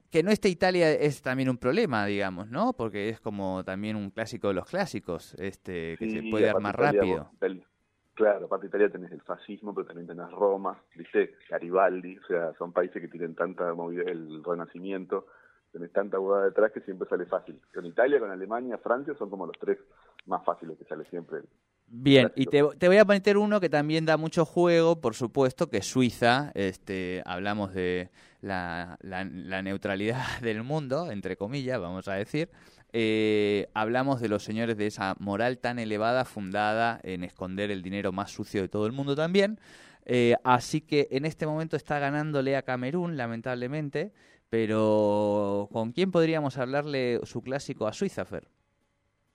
Que 0.10 0.24
no 0.24 0.32
esté 0.32 0.50
Italia 0.50 0.92
es 0.92 1.22
también 1.22 1.50
un 1.50 1.58
problema, 1.58 2.06
digamos, 2.08 2.50
¿no? 2.50 2.74
Porque 2.74 3.10
es 3.10 3.20
como 3.20 3.64
también 3.64 3.96
un 3.96 4.10
clásico 4.10 4.48
de 4.48 4.56
los 4.56 4.66
clásicos, 4.66 5.36
este, 5.36 5.96
que 5.98 6.06
Sí, 6.06 6.12
se 6.12 6.30
puede 6.32 6.50
armar 6.50 6.74
Italia, 6.76 7.02
rápido. 7.02 7.30
Italia- 7.36 7.68
claro, 8.16 8.46
aparte 8.48 8.64
de 8.64 8.70
Italia 8.70 8.90
tenés 8.90 9.12
el 9.12 9.22
fascismo, 9.22 9.76
pero 9.76 9.86
también 9.86 10.08
tenés 10.08 10.32
Roma, 10.32 10.82
¿viste? 10.96 11.36
Garibaldi, 11.50 12.18
o 12.18 12.26
sea, 12.26 12.54
son 12.58 12.72
países 12.74 13.00
que 13.02 13.10
tienen 13.10 13.36
tanta 13.36 13.72
movida, 13.76 14.04
el 14.10 14.44
renacimiento, 14.44 15.28
tenés 15.76 15.92
tanta 15.92 16.18
detrás 16.46 16.72
que 16.72 16.80
siempre 16.82 17.06
sale 17.10 17.26
fácil. 17.26 17.60
Con 17.74 17.86
Italia, 17.86 18.18
con 18.18 18.32
Alemania, 18.32 18.78
Francia 18.78 19.14
son 19.20 19.30
como 19.30 19.46
los 19.46 19.58
tres 19.60 19.78
más 20.26 20.44
fáciles 20.46 20.78
que 20.78 20.86
sale 20.86 21.04
siempre. 21.10 21.40
Bien, 21.88 22.32
y 22.36 22.46
te, 22.46 22.62
voy 22.62 22.98
a 22.98 23.04
meter 23.04 23.38
uno 23.38 23.60
que 23.60 23.70
también 23.70 24.06
da 24.06 24.16
mucho 24.16 24.46
juego, 24.46 25.02
por 25.02 25.16
supuesto, 25.16 25.70
que 25.70 25.78
es 25.78 25.86
Suiza. 25.86 26.52
Este, 26.56 27.22
hablamos 27.26 27.74
de 27.74 28.10
la, 28.42 28.98
la- 29.02 29.26
la 29.26 29.62
neutralidad 29.62 30.24
del 30.42 30.64
mundo, 30.64 31.12
entre 31.12 31.36
comillas, 31.36 31.80
vamos 31.80 32.08
a 32.08 32.14
decir. 32.14 32.50
Eh, 32.94 33.68
hablamos 33.74 34.22
de 34.22 34.30
los 34.30 34.44
señores 34.46 34.78
de 34.78 34.88
esa 34.88 35.16
moral 35.20 35.58
tan 35.60 35.78
elevada 35.80 36.24
fundada 36.24 37.02
en 37.04 37.26
esconder 37.26 37.70
el 37.70 37.82
dinero 37.82 38.14
más 38.14 38.32
sucio 38.32 38.62
de 38.62 38.70
todo 38.70 38.86
el 38.86 38.94
mundo 38.94 39.14
también. 39.14 39.60
Eh, 40.06 40.36
así 40.44 40.82
que 40.82 41.08
en 41.12 41.26
este 41.26 41.46
momento 41.46 41.76
está 41.76 42.00
ganándole 42.00 42.56
a 42.56 42.62
Camerún, 42.62 43.18
lamentablemente. 43.18 44.14
Pero 44.60 45.68
¿con 45.74 45.92
quién 45.92 46.12
podríamos 46.12 46.58
hablarle 46.58 47.20
su 47.24 47.42
clásico 47.42 47.88
a 47.88 47.92
Suiza, 47.92 48.24
Fer? 48.24 48.48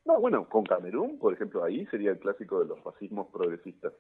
No, 0.07 0.19
bueno, 0.19 0.49
con 0.49 0.65
Camerún, 0.65 1.19
por 1.19 1.35
ejemplo, 1.35 1.63
ahí 1.63 1.85
sería 1.89 2.13
el 2.13 2.19
clásico 2.19 2.59
de 2.61 2.67
los 2.67 2.81
fascismos 2.81 3.27
progresistas. 3.31 3.93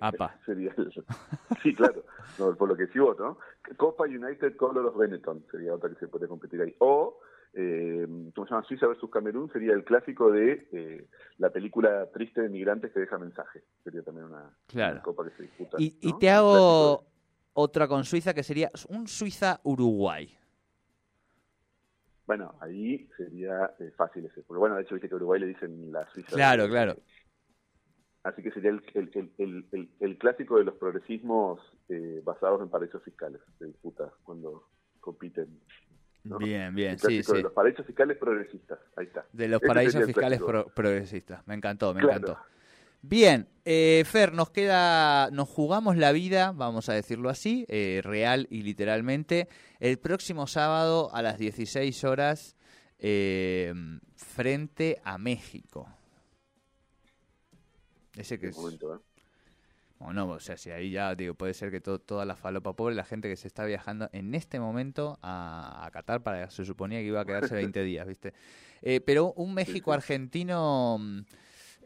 Apa. 0.00 0.36
sería 0.46 0.74
el- 0.76 0.92
sí, 1.62 1.72
claro, 1.76 2.02
no, 2.40 2.56
por 2.56 2.68
lo 2.68 2.76
que 2.76 2.88
sí 2.88 2.98
vos, 2.98 3.16
¿no? 3.20 3.38
Copa 3.76 4.02
United 4.04 4.56
Color 4.56 4.86
of 4.86 4.96
Benetton 4.96 5.44
sería 5.52 5.72
otra 5.74 5.90
que 5.90 5.94
se 5.94 6.08
puede 6.08 6.26
competir 6.26 6.60
ahí. 6.60 6.74
O, 6.80 7.20
eh, 7.52 8.04
¿cómo 8.34 8.44
se 8.48 8.50
llama? 8.52 8.66
Suiza 8.66 8.88
versus 8.88 9.08
Camerún 9.10 9.52
sería 9.52 9.74
el 9.74 9.84
clásico 9.84 10.32
de 10.32 10.66
eh, 10.72 11.06
la 11.38 11.50
película 11.50 12.10
triste 12.12 12.42
de 12.42 12.48
migrantes 12.48 12.90
que 12.92 12.98
deja 12.98 13.16
mensaje. 13.16 13.62
Sería 13.84 14.02
también 14.02 14.26
una, 14.26 14.50
Claro. 14.66 14.94
una 14.94 15.02
copa 15.02 15.24
que 15.24 15.36
se 15.36 15.42
disputa. 15.44 15.76
Y, 15.78 15.96
y 16.00 16.18
te 16.18 16.30
hago 16.30 17.04
otra 17.52 17.86
con 17.86 18.02
Suiza 18.02 18.34
que 18.34 18.42
sería 18.42 18.72
un 18.88 19.06
Suiza-Uruguay. 19.06 20.36
De- 22.24 22.26
Bueno, 22.26 22.54
ahí 22.60 23.08
sería 23.16 23.74
eh, 23.78 23.90
fácil 23.96 24.24
ese. 24.26 24.42
Porque 24.42 24.58
bueno, 24.58 24.76
de 24.76 24.82
hecho, 24.82 24.94
viste 24.94 25.08
que 25.08 25.14
a 25.14 25.16
Uruguay 25.16 25.40
le 25.40 25.46
dicen 25.48 25.92
la 25.92 26.06
Suiza. 26.12 26.30
Claro, 26.34 26.64
de- 26.64 26.68
claro. 26.70 26.96
Así 28.22 28.42
que 28.42 28.50
sería 28.52 28.70
el, 28.70 28.82
el, 28.94 29.10
el, 29.14 29.32
el, 29.38 29.66
el- 29.72 29.90
el 30.00 30.18
clásico 30.18 30.56
de 30.58 30.64
los 30.64 30.74
progresismos 30.76 31.60
eh, 31.90 32.22
basados 32.24 32.62
en 32.62 32.70
paraísos 32.70 33.02
fiscales. 33.02 33.40
Se 33.58 33.66
disputa 33.66 34.10
cuando 34.22 34.68
compiten. 35.00 35.60
¿no? 36.24 36.38
Bien, 36.38 36.74
bien, 36.74 36.98
sí, 36.98 37.22
sí. 37.22 37.32
de 37.34 37.42
los 37.42 37.52
paraísos 37.52 37.84
fiscales 37.84 38.16
progresistas. 38.16 38.78
Ahí 38.96 39.04
está. 39.06 39.26
De 39.30 39.46
los 39.46 39.60
paraísos 39.60 40.06
fiscales 40.06 40.40
pro- 40.40 40.66
progresistas. 40.74 41.46
Me 41.46 41.54
encantó, 41.54 41.92
me 41.92 42.00
Claro. 42.00 42.16
encantó. 42.16 42.38
Bien, 43.06 43.46
eh, 43.66 44.02
Fer, 44.06 44.32
nos 44.32 44.48
queda, 44.48 45.30
nos 45.30 45.46
jugamos 45.46 45.98
la 45.98 46.10
vida, 46.10 46.52
vamos 46.52 46.88
a 46.88 46.94
decirlo 46.94 47.28
así, 47.28 47.66
eh, 47.68 48.00
real 48.02 48.46
y 48.50 48.62
literalmente, 48.62 49.46
el 49.78 49.98
próximo 49.98 50.46
sábado 50.46 51.14
a 51.14 51.20
las 51.20 51.36
16 51.38 52.02
horas 52.04 52.56
eh, 52.98 53.74
frente 54.16 55.02
a 55.04 55.18
México. 55.18 55.86
Ese 58.16 58.38
que 58.38 58.48
es, 58.48 58.56
momento, 58.56 58.94
¿eh? 58.94 58.98
o 59.98 60.12
no, 60.14 60.26
o 60.30 60.40
sea, 60.40 60.56
si 60.56 60.70
ahí 60.70 60.90
ya 60.90 61.14
digo, 61.14 61.34
puede 61.34 61.52
ser 61.52 61.70
que 61.70 61.82
to- 61.82 61.98
toda 61.98 62.24
la 62.24 62.36
falopa 62.36 62.72
pobre, 62.72 62.94
la 62.94 63.04
gente 63.04 63.28
que 63.28 63.36
se 63.36 63.48
está 63.48 63.66
viajando 63.66 64.08
en 64.12 64.34
este 64.34 64.58
momento 64.58 65.18
a, 65.20 65.84
a 65.84 65.90
Qatar 65.90 66.22
para 66.22 66.48
se 66.50 66.64
suponía 66.64 67.00
que 67.00 67.06
iba 67.06 67.20
a 67.20 67.26
quedarse 67.26 67.54
20 67.54 67.82
días, 67.84 68.06
¿viste? 68.06 68.32
Eh, 68.80 69.02
pero 69.02 69.34
un 69.34 69.52
México-Argentino 69.52 70.96
mm, 70.98 71.20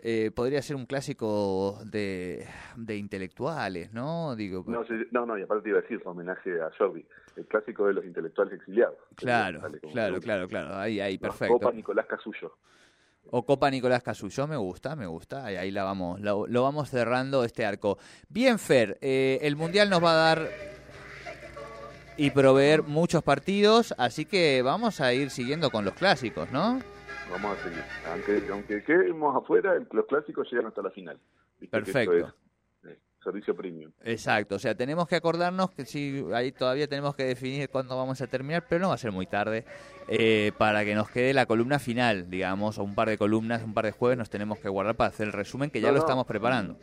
eh, 0.03 0.31
podría 0.35 0.63
ser 0.63 0.77
un 0.77 0.87
clásico 0.87 1.79
de, 1.85 2.47
de 2.77 2.97
intelectuales, 2.97 3.93
¿no? 3.93 4.37
Digo, 4.37 4.65
No, 4.67 4.85
no, 5.11 5.27
no, 5.27 5.39
y 5.39 5.43
aparte 5.43 5.65
te 5.65 5.69
iba 5.71 5.79
a 5.79 5.83
decir, 5.83 6.01
homenaje 6.05 6.61
a 6.61 6.71
Jordi, 6.79 7.05
el 7.37 7.47
clásico 7.47 7.87
de 7.87 7.95
los 7.95 8.05
intelectuales 8.05 8.55
exiliados. 8.55 8.97
claro, 9.17 9.61
claro, 9.93 10.21
claro, 10.21 10.49
claro, 10.49 10.77
ahí, 10.77 11.01
ahí, 11.01 11.19
perfecto. 11.19 11.55
Copa 11.59 11.73
Nicolás 11.73 12.07
Casullo. 12.07 12.57
O 13.31 13.45
Copa 13.45 13.71
Nicolás 13.71 14.03
Casullo, 14.03 14.47
me 14.47 14.57
gusta, 14.57 14.97
me 14.97 15.07
gusta. 15.07 15.45
Ahí, 15.45 15.57
ahí 15.57 15.71
la 15.71 15.85
vamos, 15.85 16.21
lo, 16.21 16.47
lo 16.47 16.63
vamos 16.63 16.89
cerrando 16.89 17.45
este 17.45 17.67
arco. 17.67 17.99
Bien, 18.29 18.59
Fer, 18.59 18.97
eh, 19.03 19.39
el 19.43 19.55
Mundial 19.55 19.91
nos 19.91 20.03
va 20.03 20.13
a 20.13 20.17
dar 20.17 20.49
y 22.17 22.31
proveer 22.31 22.83
muchos 22.83 23.23
partidos, 23.23 23.95
así 23.99 24.25
que 24.25 24.63
vamos 24.63 25.01
a 25.01 25.13
ir 25.13 25.31
siguiendo 25.31 25.71
con 25.71 25.85
los 25.85 25.95
clásicos, 25.95 26.51
¿no? 26.51 26.81
Vamos 27.31 27.59
a 27.59 27.63
seguir. 27.63 27.83
Aunque, 28.11 28.43
aunque 28.51 28.83
quedemos 28.85 29.37
afuera, 29.37 29.75
los 29.93 30.07
clásicos 30.07 30.51
llegan 30.51 30.67
hasta 30.67 30.83
la 30.83 30.91
final. 30.91 31.19
Perfecto. 31.71 32.33
eh, 32.85 32.99
servicio 33.23 33.55
premium. 33.55 33.91
Exacto, 34.05 34.55
o 34.55 34.59
sea, 34.59 34.75
tenemos 34.75 35.07
que 35.09 35.17
acordarnos 35.17 35.71
que 35.73 35.85
sí, 35.85 36.25
ahí 36.33 36.53
todavía 36.53 36.87
tenemos 36.89 37.15
que 37.15 37.25
definir 37.25 37.69
cuándo 37.69 37.97
vamos 37.97 38.21
a 38.23 38.27
terminar, 38.29 38.65
pero 38.69 38.81
no 38.81 38.89
va 38.89 38.95
a 38.95 38.99
ser 38.99 39.13
muy 39.13 39.27
tarde, 39.27 39.65
eh, 40.09 40.53
para 40.57 40.85
que 40.85 40.95
nos 40.95 41.11
quede 41.11 41.35
la 41.35 41.45
columna 41.47 41.79
final, 41.79 42.31
digamos, 42.31 42.79
o 42.79 42.85
un 42.85 42.95
par 42.95 43.09
de 43.09 43.19
columnas, 43.19 43.63
un 43.65 43.75
par 43.75 43.85
de 43.85 43.93
jueves 43.93 44.17
nos 44.17 44.31
tenemos 44.31 44.59
que 44.61 44.69
guardar 44.69 44.95
para 44.97 45.09
hacer 45.09 45.27
el 45.27 45.33
resumen 45.33 45.71
que 45.71 45.81
ya 45.81 45.89
No, 45.89 45.95
lo 45.95 45.99
no. 45.99 46.05
estamos 46.05 46.27
preparando. 46.27 46.79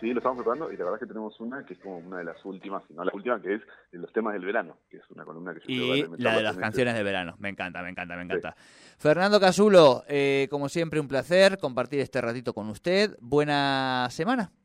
Sí, 0.00 0.12
lo 0.12 0.18
estamos 0.18 0.38
preparando 0.38 0.72
y 0.72 0.76
la 0.76 0.84
verdad 0.84 0.94
es 0.94 1.00
que 1.00 1.06
tenemos 1.06 1.38
una 1.40 1.64
que 1.64 1.74
es 1.74 1.78
como 1.80 1.98
una 1.98 2.18
de 2.18 2.24
las 2.24 2.42
últimas, 2.44 2.82
si 2.88 2.94
no 2.94 3.04
la 3.04 3.12
última, 3.14 3.40
que 3.40 3.54
es 3.54 3.62
de 3.92 3.98
los 3.98 4.10
temas 4.12 4.32
del 4.32 4.44
verano, 4.44 4.78
que 4.88 4.96
es 4.96 5.02
una 5.10 5.24
columna 5.24 5.52
que 5.52 5.60
yo 5.60 5.66
creo 5.66 5.96
Y 5.96 6.02
vale 6.02 6.22
la 6.22 6.36
de 6.36 6.42
las 6.42 6.56
canciones 6.56 6.94
de 6.94 7.02
verano. 7.02 7.36
Me 7.38 7.50
encanta, 7.50 7.82
me 7.82 7.90
encanta, 7.90 8.16
me 8.16 8.22
encanta. 8.22 8.56
Fernando 8.98 9.38
Casulo, 9.38 10.02
eh, 10.08 10.48
como 10.50 10.68
siempre, 10.70 11.00
un 11.00 11.08
placer 11.08 11.58
compartir 11.58 12.00
este 12.00 12.20
ratito 12.20 12.54
con 12.54 12.68
usted. 12.70 13.16
Buena 13.20 14.08
semana. 14.10 14.44
este- 14.44 14.60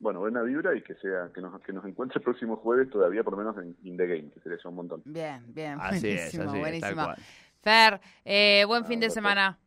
Bueno, 0.00 0.20
buena 0.20 0.42
vibra 0.42 0.74
y 0.76 0.82
que 0.82 0.94
sea 0.94 1.30
que 1.34 1.40
nos, 1.40 1.60
que 1.62 1.72
nos 1.72 1.84
encuentre 1.84 2.18
el 2.18 2.24
próximo 2.24 2.56
jueves 2.56 2.88
todavía 2.88 3.22
por 3.24 3.32
lo 3.34 3.38
menos 3.38 3.56
en 3.58 3.76
In 3.82 3.96
The 3.96 4.06
Game, 4.06 4.30
que 4.30 4.40
sería 4.40 4.58
un 4.64 4.74
montón. 4.76 5.02
Bien, 5.04 5.44
bien. 5.52 5.76
Así 5.80 6.08
es, 6.08 6.36
buenísimo, 6.36 6.42
así 6.44 6.58
es, 6.76 6.80
tal 6.80 6.94
buenísimo. 6.94 7.14
Fer, 7.60 8.00
eh, 8.24 8.64
buen 8.66 8.84
fin 8.86 9.00
de 9.00 9.10
semana. 9.10 9.58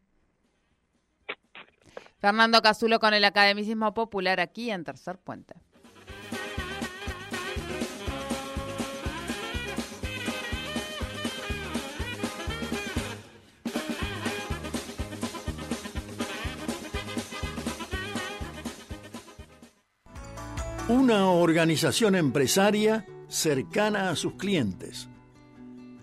Fernando 2.21 2.61
Casulo 2.61 2.99
con 2.99 3.15
el 3.15 3.25
Academicismo 3.25 3.95
Popular 3.95 4.39
aquí 4.39 4.69
en 4.69 4.83
Tercer 4.83 5.17
Puente. 5.17 5.55
Una 20.87 21.31
organización 21.31 22.13
empresaria 22.13 23.07
cercana 23.29 24.11
a 24.11 24.15
sus 24.15 24.33
clientes. 24.33 25.09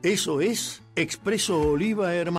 Eso 0.03 0.41
es 0.41 0.83
Expreso 0.97 1.61
Oliva 1.61 2.13
Hermanos. 2.13 2.37